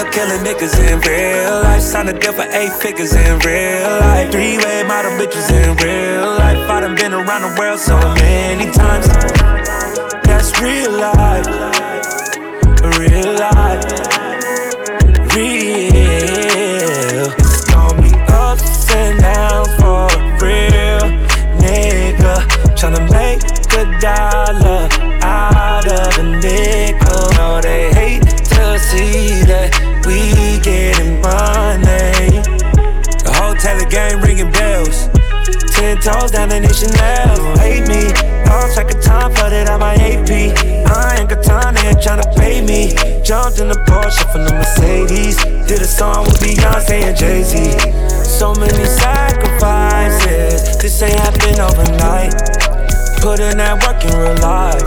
[0.02, 1.82] up killing niggas in real life.
[1.82, 4.32] Signed a deal for eight figures in real life.
[4.32, 6.58] Three way model bitches in real life.
[6.70, 9.08] I done been around the world so many times.
[10.26, 11.46] That's real life.
[12.98, 13.86] Real life.
[15.36, 15.62] Real.
[17.38, 20.08] It's gonna ups and downs for
[20.42, 21.06] real
[21.62, 22.36] nigga.
[22.78, 23.42] Tryna make
[23.80, 24.71] a dollar.
[36.02, 37.58] toes down in each level.
[37.58, 38.10] Hate me,
[38.50, 40.30] All track of time, flooded out my AP.
[40.30, 42.94] I ain't got time, they ain't tryna pay me.
[43.24, 45.38] Jumped in the Porsche from the Mercedes.
[45.70, 47.78] Did a song with Beyonce and Jay Z.
[48.26, 52.34] So many sacrifices, this ain't happen overnight.
[53.22, 54.82] Put in that work in real life.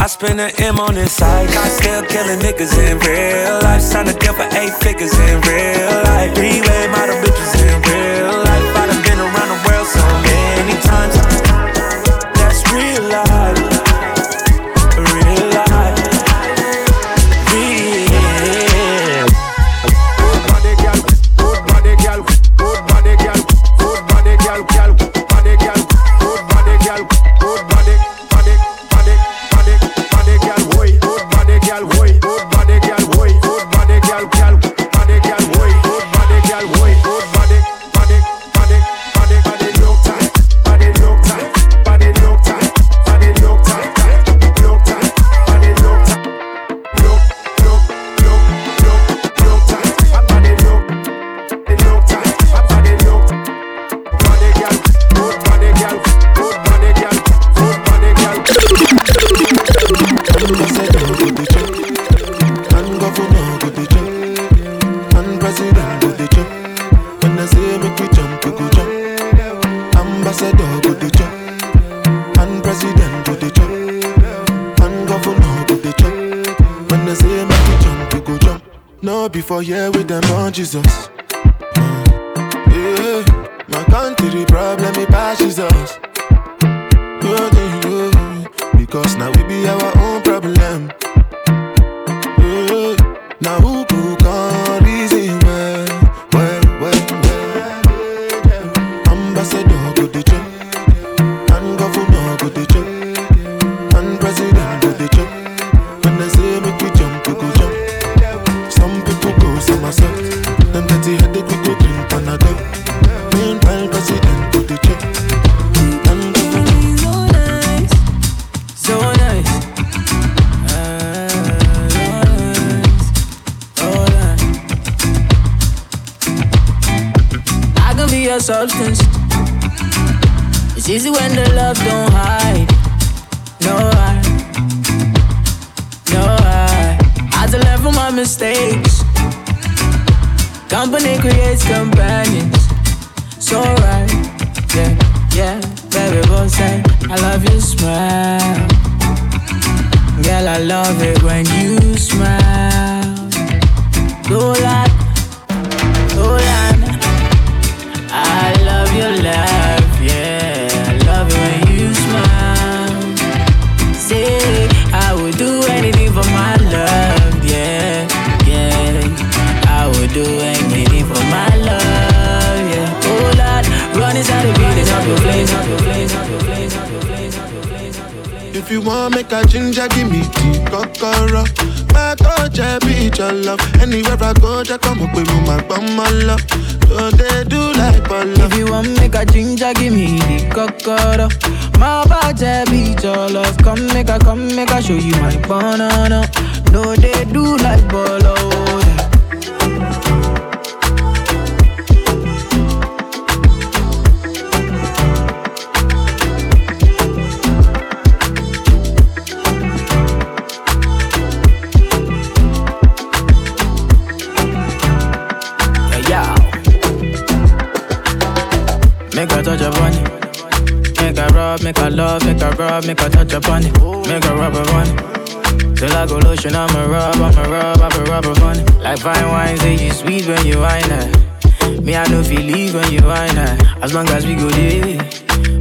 [0.00, 1.50] I spend an M on this side.
[1.50, 3.82] I still killing niggas in real life.
[3.82, 6.34] Signed a deal for eight figures in real life.
[6.34, 8.39] Three-way model bitches in real life.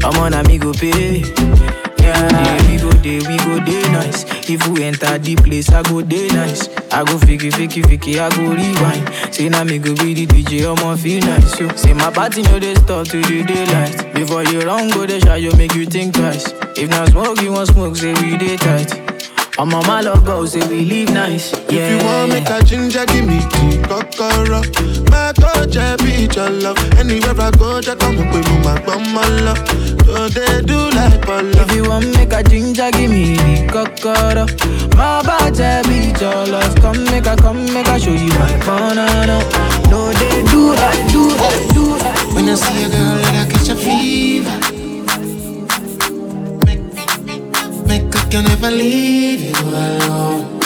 [0.10, 1.20] I'm on go pay.
[2.00, 4.26] Yeah, we go there, we go there nice.
[4.50, 6.68] If we enter the place, I go there nice.
[6.92, 9.34] I go fiki, fiki, fiki, I go rewind.
[9.36, 11.60] Say now me go be the DJ, I'ma feel nice.
[11.60, 11.70] Yo.
[11.76, 14.16] Say my party no they stop to the daylight.
[14.16, 16.54] Before you run, go the shot, you make you think twice.
[16.76, 19.09] If not smoke, you want smoke, say we day tight.
[19.60, 21.52] I'm on my logo, say we live nice.
[21.70, 21.84] Yeah.
[21.84, 24.64] If you want make a ginger, give me the kokoro.
[25.12, 26.80] My I be your love.
[26.98, 28.80] Anywhere I go, just come up with my
[29.12, 29.60] my love.
[30.08, 31.52] So they do like Polo.
[31.52, 33.36] If you want make a ginger, give me
[33.68, 34.48] kokoro.
[34.96, 36.76] My body be your love.
[36.80, 39.44] Come make a, come make a show you my banana.
[39.92, 42.32] No, they do that, do that, do that.
[42.34, 44.69] When I see a girl, I catch a fever.
[48.30, 50.60] Can never leave you alone.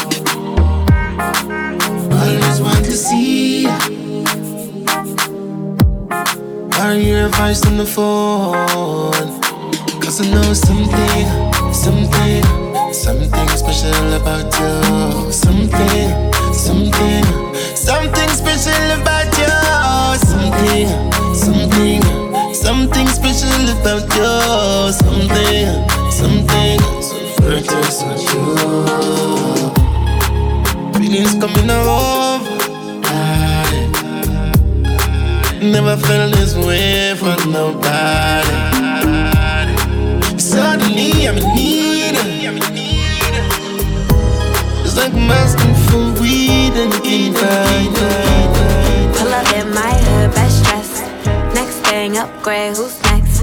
[2.11, 3.77] I always want to see ya.
[6.81, 9.13] Are your advice on the phone?
[10.01, 11.27] Cause I know something,
[11.73, 12.43] something,
[12.91, 15.31] something special about you.
[15.31, 16.09] Something,
[16.53, 17.23] something,
[17.75, 19.53] something special about you.
[20.19, 20.87] Something,
[21.33, 22.01] something,
[22.53, 24.91] something special about you.
[24.91, 27.02] Something, something,
[27.43, 28.43] virtuous with you.
[30.93, 32.63] Feelings coming over.
[35.61, 38.51] Never felt this way for nobody.
[40.37, 42.15] Suddenly I'm in need.
[44.85, 47.93] It's like I'm asking for weed and it.
[49.15, 49.95] Pull up in my
[50.35, 51.03] best dressed.
[51.55, 53.41] Next thing, upgrade, who's next?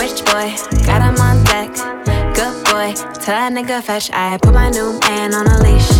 [0.00, 0.54] Rich boy,
[0.86, 1.65] got him on deck.
[2.86, 4.12] Boy, tell that nigga fetch.
[4.12, 5.90] I put my new man on a leash.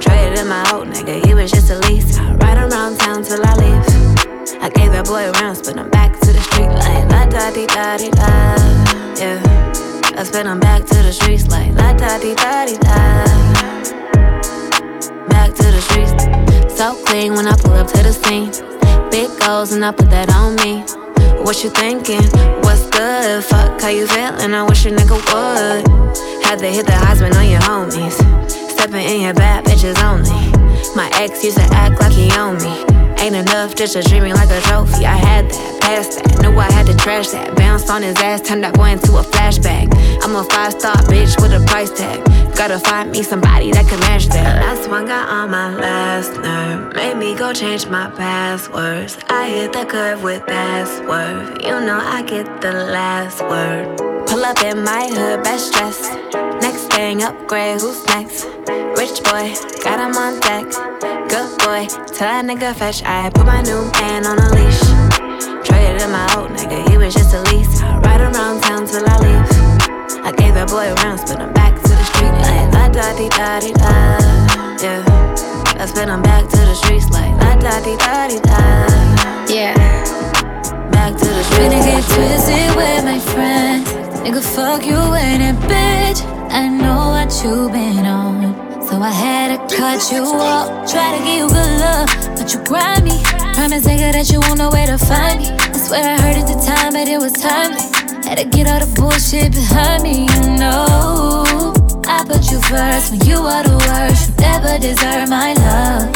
[0.00, 2.18] Traded in my old nigga, he was just a lease.
[2.18, 3.82] I ride around town till I leave.
[4.62, 7.66] I gave that boy rounds, but I'm back to the street like la da di
[7.66, 8.30] da di da.
[9.18, 9.42] Yeah,
[10.16, 12.94] I spin him back to the streets like la da di da di da.
[15.34, 18.52] Back to the streets, so clean when I pull up to the scene.
[19.10, 20.84] Big goals and I put that on me.
[21.42, 22.22] What you thinking?
[22.62, 23.44] What's good?
[23.44, 24.54] Fuck how you feeling?
[24.54, 26.44] I wish a nigga would.
[26.44, 28.16] Had to hit the Heisman on your homies.
[28.70, 30.30] Stepping in your bad bitches only.
[30.94, 32.93] My ex used to act like he owned me.
[33.24, 35.06] Ain't enough just a me like a trophy.
[35.06, 37.56] I had that, passed that, knew I had to trash that.
[37.56, 39.88] Bounced on his ass, turned that boy into a flashback.
[40.22, 42.22] I'm a five star bitch with a price tag.
[42.54, 44.60] Gotta find me somebody that can match that.
[44.60, 46.94] Last one got on my last nerve.
[46.94, 49.16] Made me go change my passwords.
[49.30, 51.62] I hit the curve with that swerve.
[51.62, 53.96] You know I get the last word.
[54.28, 56.12] Pull up in my hood, best dressed.
[56.60, 58.44] Next thing, upgrade, who's next?
[59.00, 61.23] Rich boy, got him on deck.
[61.34, 63.02] Good boy, tell that nigga fetch.
[63.02, 64.78] I put my new man on a leash.
[65.66, 67.82] Traded in my old nigga, he was just a lease.
[67.82, 69.50] I ride around town till I leave.
[70.22, 73.26] I gave that boy rounds, but I'm back to the street like la da di
[73.34, 73.98] da di da.
[74.78, 75.02] Yeah,
[75.74, 78.62] I spin him back to the streets like la da di da di da.
[79.50, 79.74] Yeah.
[80.94, 81.74] Back to the streets.
[81.74, 83.90] Finna get twisted with my friends.
[84.22, 86.22] Nigga, fuck you and that bitch.
[86.54, 88.73] I know what you been on.
[88.88, 90.68] So I had to cut you off.
[90.90, 92.06] Try to give you good love,
[92.36, 93.16] but you grind me.
[93.56, 95.50] Promise nigga that you won't know where to find me.
[95.50, 97.80] I swear I heard at the time, but it was timely.
[98.28, 101.72] Had to get all the bullshit behind me, you know.
[102.06, 104.30] I put you first when you are the worst.
[104.30, 106.12] You never deserve my love.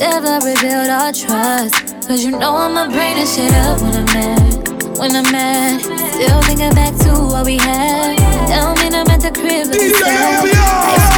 [0.00, 1.76] Never revealed our trust.
[2.08, 4.68] Cause you know I'ma bring this shit up when I'm mad.
[4.98, 8.16] When I'm mad, still thinking back to what we had.
[8.48, 11.17] Don't mean I'm at the crib, it's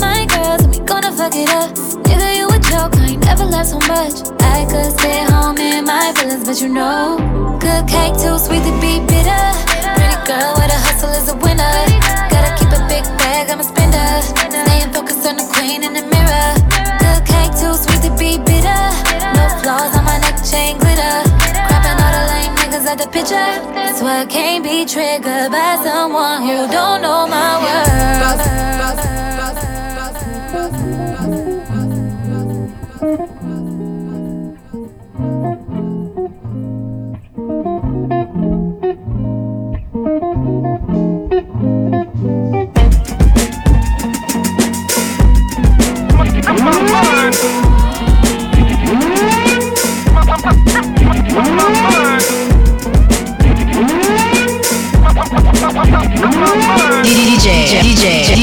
[0.00, 1.70] my girls, we gonna fuck it up.
[2.06, 4.16] Nigga, you a joke, I ain't never laughed so much.
[4.40, 7.18] I could stay home in my feelings, but you know.
[7.60, 9.44] Good cake, too sweet to be bitter.
[9.96, 11.74] Pretty girl, the hustle is a winner.
[12.30, 14.10] Gotta keep a big bag, I'm a spender.
[14.50, 16.48] Staying focused on the queen in the mirror.
[17.02, 18.82] Good cake, too sweet to be bitter.
[19.36, 21.31] No flaws on my neck, chain glitter
[22.72, 23.96] niggas at the picture.
[23.96, 28.52] So I can't be triggered by someone who don't know my worth.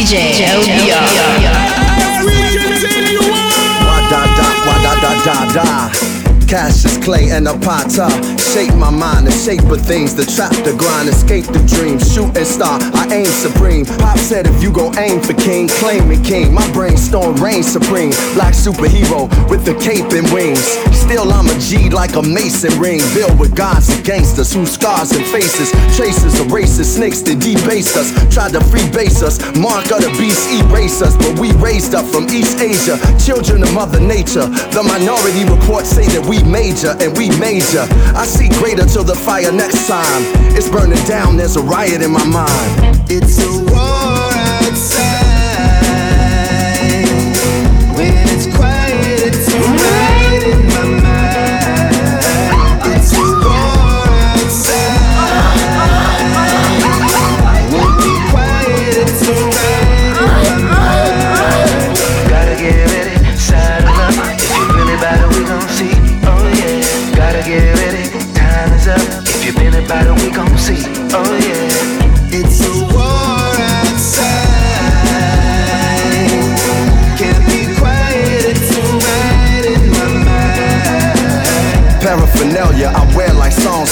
[0.10, 0.66] DJ,
[5.54, 5.92] da.
[6.48, 8.02] Cassius Clay and a potter.
[8.02, 8.38] Uh.
[8.38, 12.00] Shape my mind, the shape of things, the trap, the grind, escape the dream.
[12.00, 13.86] Shooting star, I aim supreme.
[13.86, 16.52] Pop said if you gon' aim for king, claim it king.
[16.52, 18.10] My brainstorm reign supreme.
[18.34, 20.89] Black superhero with the cape and wings.
[21.10, 23.02] Still I'm a G like a mason ring.
[23.16, 25.72] Built with gods and gangsters whose scars and faces.
[25.98, 28.14] Traces of racist snakes that debase us.
[28.32, 29.42] Tried to freebase us.
[29.58, 31.18] Mark of the beast erase us.
[31.18, 33.02] But we raised up from East Asia.
[33.18, 34.46] Children of Mother Nature.
[34.70, 37.90] The minority reports say that we major and we major.
[38.14, 40.22] I see greater till the fire next time.
[40.54, 43.10] It's burning down, there's a riot in my mind.
[43.10, 44.29] It's a war
[69.90, 70.84] Been we gon' see.
[71.16, 71.39] Oh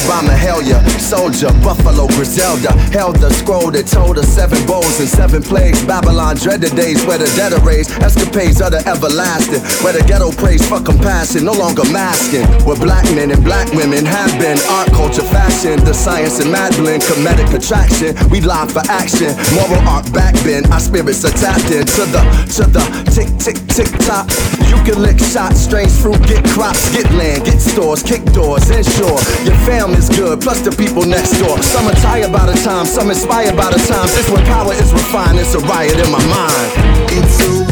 [0.08, 0.99] like songs by Mahalia.
[0.99, 2.72] Soldier, Buffalo, Griselda.
[2.91, 5.84] Held the scroll that told us seven bowls and seven plagues.
[5.86, 7.91] Babylon dreaded days where the dead are raised.
[8.03, 9.62] Escapades of the everlasting.
[9.84, 12.45] Where the ghetto prays for compassion, no longer masking.
[12.66, 14.58] Where black men and black women have been.
[14.70, 15.84] Art, culture, fashion.
[15.84, 17.03] The science and mad blend.
[17.03, 18.16] Comedic attraction.
[18.30, 19.36] We live for action.
[19.55, 20.70] Moral arc backbend.
[20.72, 22.22] Our spirits are tapped in to the,
[22.60, 24.30] to the tick, tick, tick tock.
[24.68, 29.20] You can lick shots, strange fruit, get crops, get land, get stores, kick doors, ensure
[29.43, 29.55] your
[29.97, 31.61] family's good, plus the people next door.
[31.63, 34.15] Some are tired by the time, some inspired by the times.
[34.15, 36.71] This when power is refined, it's a riot in my mind.
[37.11, 37.66] It's a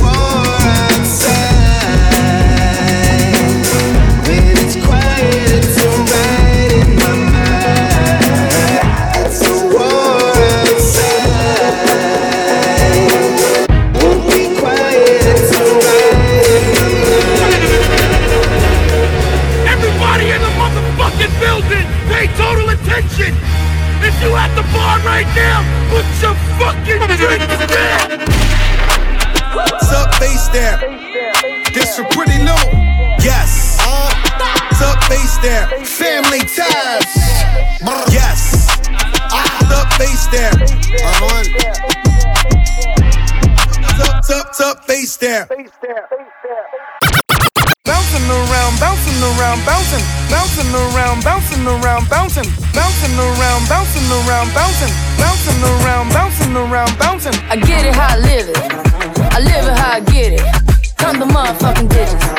[54.45, 57.33] around, bouncing, bouncing around, bouncing around, bouncing.
[57.49, 58.57] I get it how I live it.
[59.33, 60.97] I live it how I get it.
[60.97, 62.34] Come the motherfucking digits.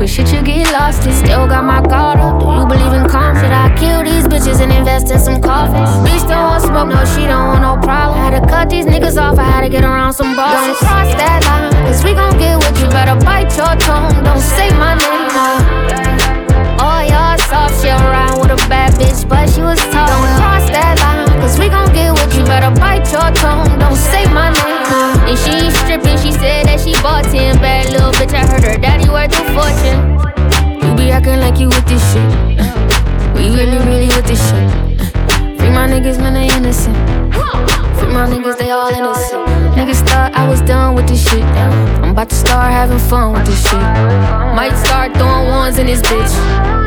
[0.00, 1.12] Of shit you get lost in.
[1.12, 2.40] Still got my guard up.
[2.40, 3.10] Do you believe in?
[3.10, 5.90] Should I kill these bitches and invest in some coffins?
[6.06, 8.18] Bitch don't want smoke, no, she don't want no problem.
[8.18, 10.78] Had to cut these niggas off, I had to get around some bosses.
[10.78, 14.12] Don't cross that line, cause we gon' get what you better bite your tongue.
[14.22, 15.48] Don't say my name, no.
[16.78, 20.06] All y'all soft, she around with a bad bitch, but she was tall.
[20.06, 23.66] Don't cross that line, cause we gon' get what you better bite your tongue.
[23.78, 24.29] Don't say
[26.00, 28.34] stripping, she said that she bought 10 bad little bitch.
[28.34, 30.88] I heard her daddy worth a fortune.
[30.88, 32.24] You be acting like you with this shit.
[33.34, 35.58] We really, really with this shit.
[35.58, 36.96] Free my niggas, man, they innocent.
[37.98, 39.49] Free my niggas, they all innocent.
[39.80, 41.40] Niggas thought I was done with this shit.
[42.04, 43.80] I'm about to start having fun with this shit.
[44.52, 46.28] Might start throwing ones in this bitch.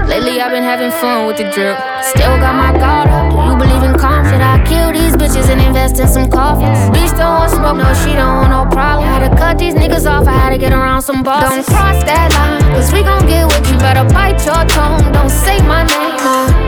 [0.06, 1.74] Lately, I've been having fun with the drip.
[2.06, 3.34] Still got my guard up.
[3.50, 4.30] You believe in calm?
[4.30, 6.78] Should I kill these bitches and invest in some coffins?
[6.94, 9.10] Bitch don't want smoke, no, she don't want no problem.
[9.10, 11.66] Had to cut these niggas off, I had to get around some bosses.
[11.66, 15.02] Don't cross that line, cause we gon' get what you better bite your tongue.
[15.12, 16.22] Don't say my name,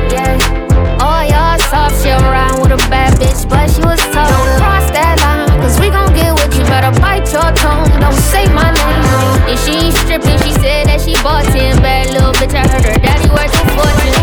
[0.09, 0.41] yeah.
[1.05, 4.74] Oh, y'all soft, she around with a bad bitch, but she was tough.
[6.85, 7.87] Better bite your tongue.
[7.99, 9.49] Don't say my name.
[9.49, 12.53] If she ain't stripping, she said that she bought 10 bad little bitch.
[12.53, 14.13] I heard her daddy worth a fortune.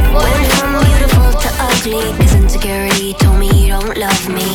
[0.58, 4.46] From beautiful to ugly, cause insecurity told me you don't love me.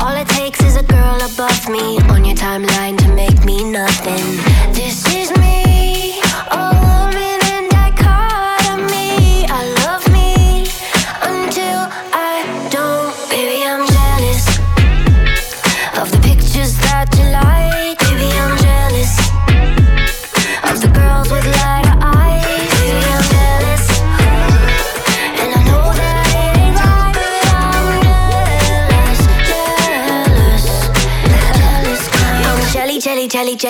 [0.00, 4.51] All it takes is a girl above me on your timeline to make me nothing.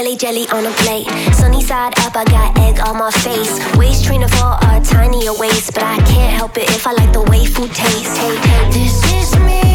[0.03, 1.07] Jelly, jelly, on a plate.
[1.35, 3.61] Sunny side up, I got egg on my face.
[3.77, 7.23] Waist trainer for a tinier waist, but I can't help it if I like the
[7.23, 8.17] way food tastes.
[8.17, 9.72] Hey, hey, this is me,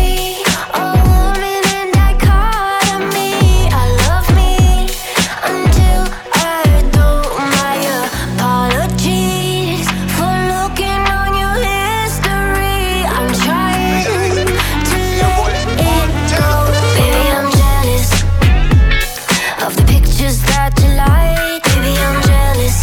[20.38, 21.64] the pictures that you like.
[21.64, 22.78] Baby, I'm jealous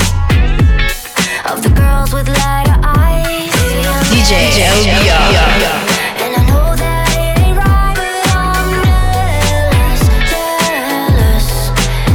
[1.51, 3.53] of the girls with lighter eyes.
[3.53, 4.87] Baby, I'm DJ jealous.
[6.23, 11.47] And I know that it ain't right, but I'm jealous, jealous.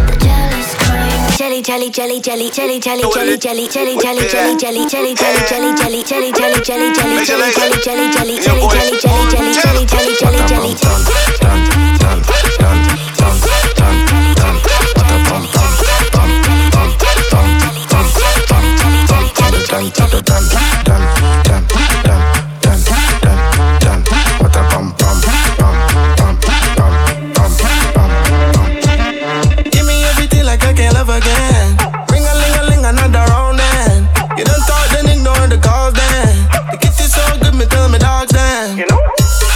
[0.08, 1.38] The jealous kind.
[1.38, 6.36] Jelly, jelly, jelly, jelly, jelly, jelly, jelly, jelly, jelly, jelly, jelly, jelly, jelly,
[6.70, 7.26] jelly, jelly, jelly,
[9.88, 11.49] jelly, jelly,
[19.80, 21.02] Bonito, tan, tan, tan,
[21.46, 22.80] tan, tan,
[23.24, 24.04] tan, tan,
[24.42, 25.76] What a bum, bum, bum,
[26.20, 26.36] bum,
[26.76, 26.94] bum,
[27.34, 27.54] bum,
[27.96, 28.12] bum,
[28.52, 28.68] bum.
[29.72, 31.78] Give me everything like I can't love again.
[32.12, 34.10] Ring a ling a ling, another round then.
[34.38, 36.36] You don't talk then ignore the calls then.
[36.72, 38.80] The kitchen's so good, me tell me dogs then.
[38.80, 39.00] You know.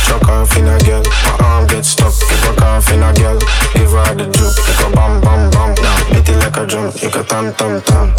[0.07, 2.13] Chuck off in a girl, my arm gets stuck.
[2.15, 3.39] If I cough in a girl,
[3.75, 4.55] give her the juke.
[4.55, 6.93] You go bum bum bum, now beat it like a drum.
[6.95, 8.12] You go tam tam tam.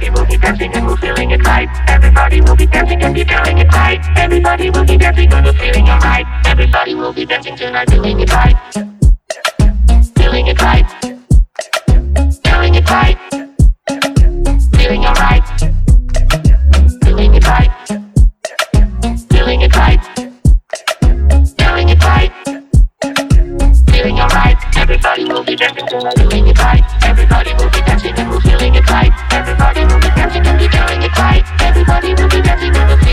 [0.00, 1.68] Everybody will be dancing and we're feeling it right.
[1.86, 4.00] Everybody will be dancing and be feeling it right.
[4.16, 6.24] Everybody will be dancing and we're feeling alright.
[6.46, 8.56] Everybody will be dancing tonight, doing it right.
[10.16, 10.88] Feeling it right.
[12.42, 13.18] Feeling it right.
[14.72, 15.44] Feeling alright.
[17.04, 17.70] Feeling it right.
[19.28, 20.00] Feeling it right.
[21.58, 22.32] Feeling it right.
[23.90, 24.76] Feeling alright.
[24.78, 27.04] Everybody will be dancing tonight, doing it right.
[27.04, 29.29] Everybody will be dancing and we're feeling it right
[31.02, 31.44] it right.
[31.62, 33.09] Everybody will be ready for the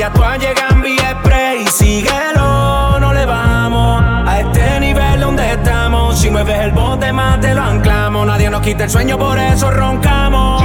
[0.00, 6.18] ya tú llegas en Express y síguelo, no le vamos a este nivel donde estamos.
[6.18, 9.70] Si mueves el bote más te lo anclamos, nadie nos quita el sueño, por eso
[9.70, 10.59] roncamos.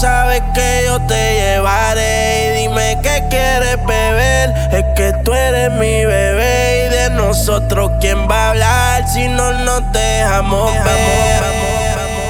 [0.00, 2.46] sabes que yo te llevaré.
[2.46, 4.54] Y dime qué quieres beber.
[4.72, 6.86] Es que tú eres mi bebé.
[6.86, 10.84] Y de nosotros, ¿quién va a hablar si no nos dejamos, dejamos?
[10.84, 12.29] Vamos, vamos, vamos.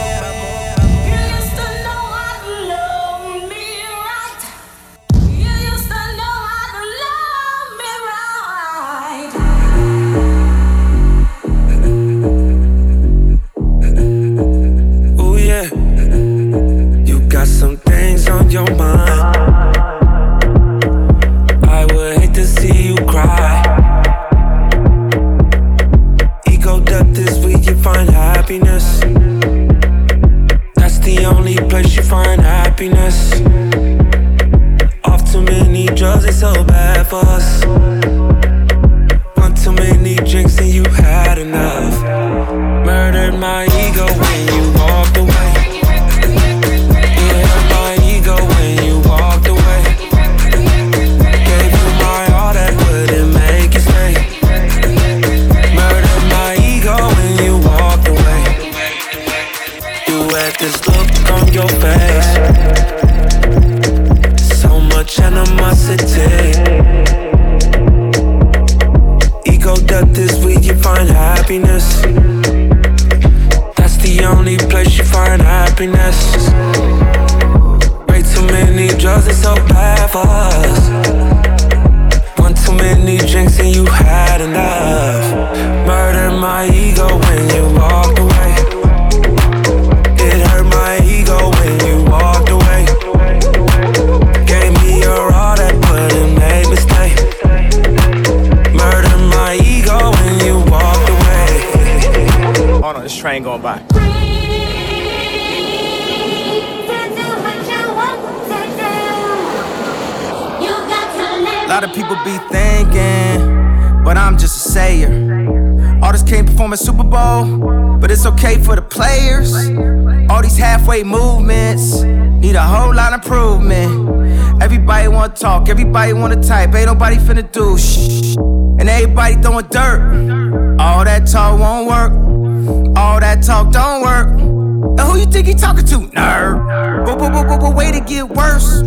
[125.90, 128.36] Everybody wanna type, ain't nobody finna do shh.
[128.78, 130.78] And everybody throwing dirt.
[130.78, 132.96] All that talk won't work.
[132.96, 134.28] All that talk don't work.
[134.38, 137.04] And who you think he talking to, nerd?
[137.04, 138.84] But, but, but, but, but way to get worse.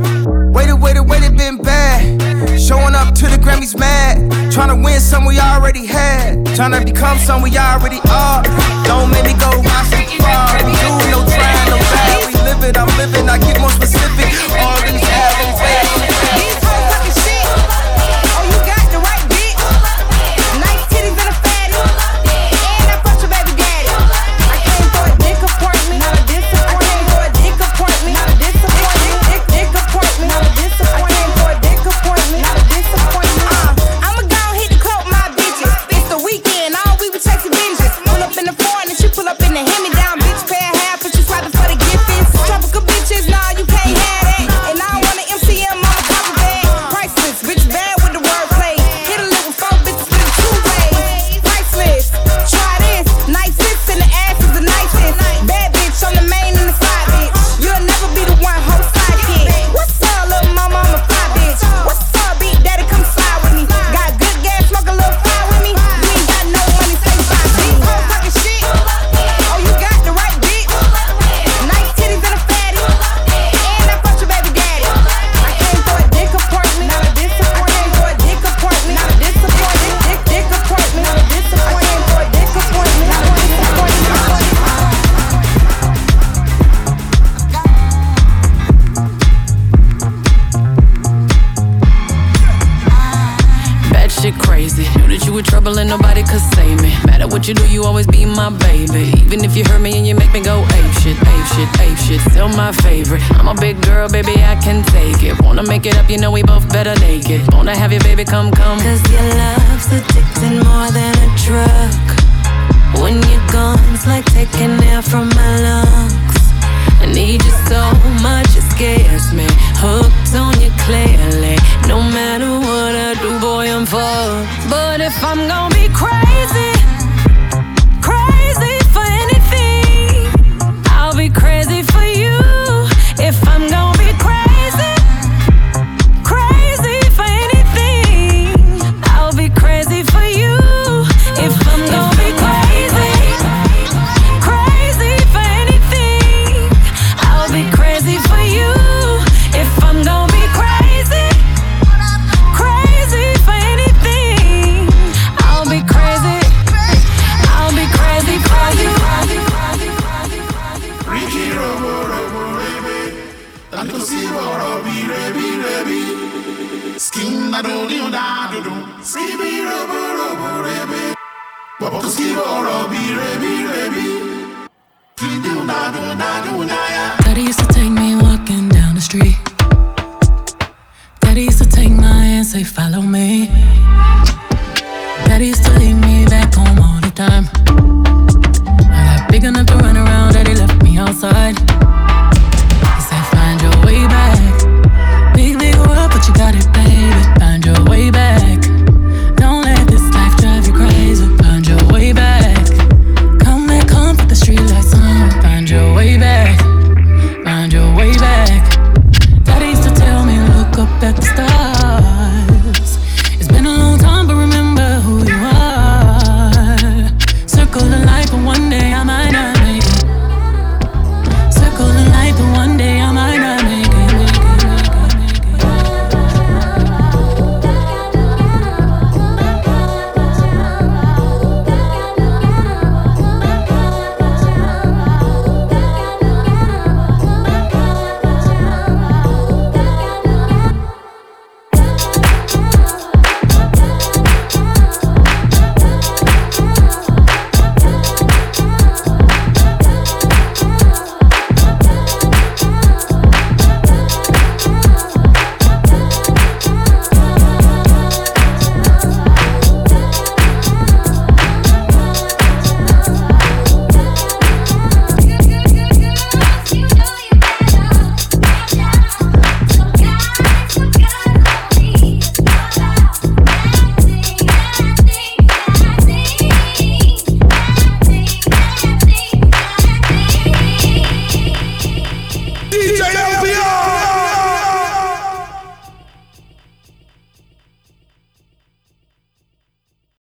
[0.56, 2.58] Way to, way to, way to been bad.
[2.58, 4.32] Showing up to the Grammys mad.
[4.54, 6.46] Trying to win some we already had.
[6.56, 8.44] Trying to become some we already are.
[8.86, 9.52] Don't make me go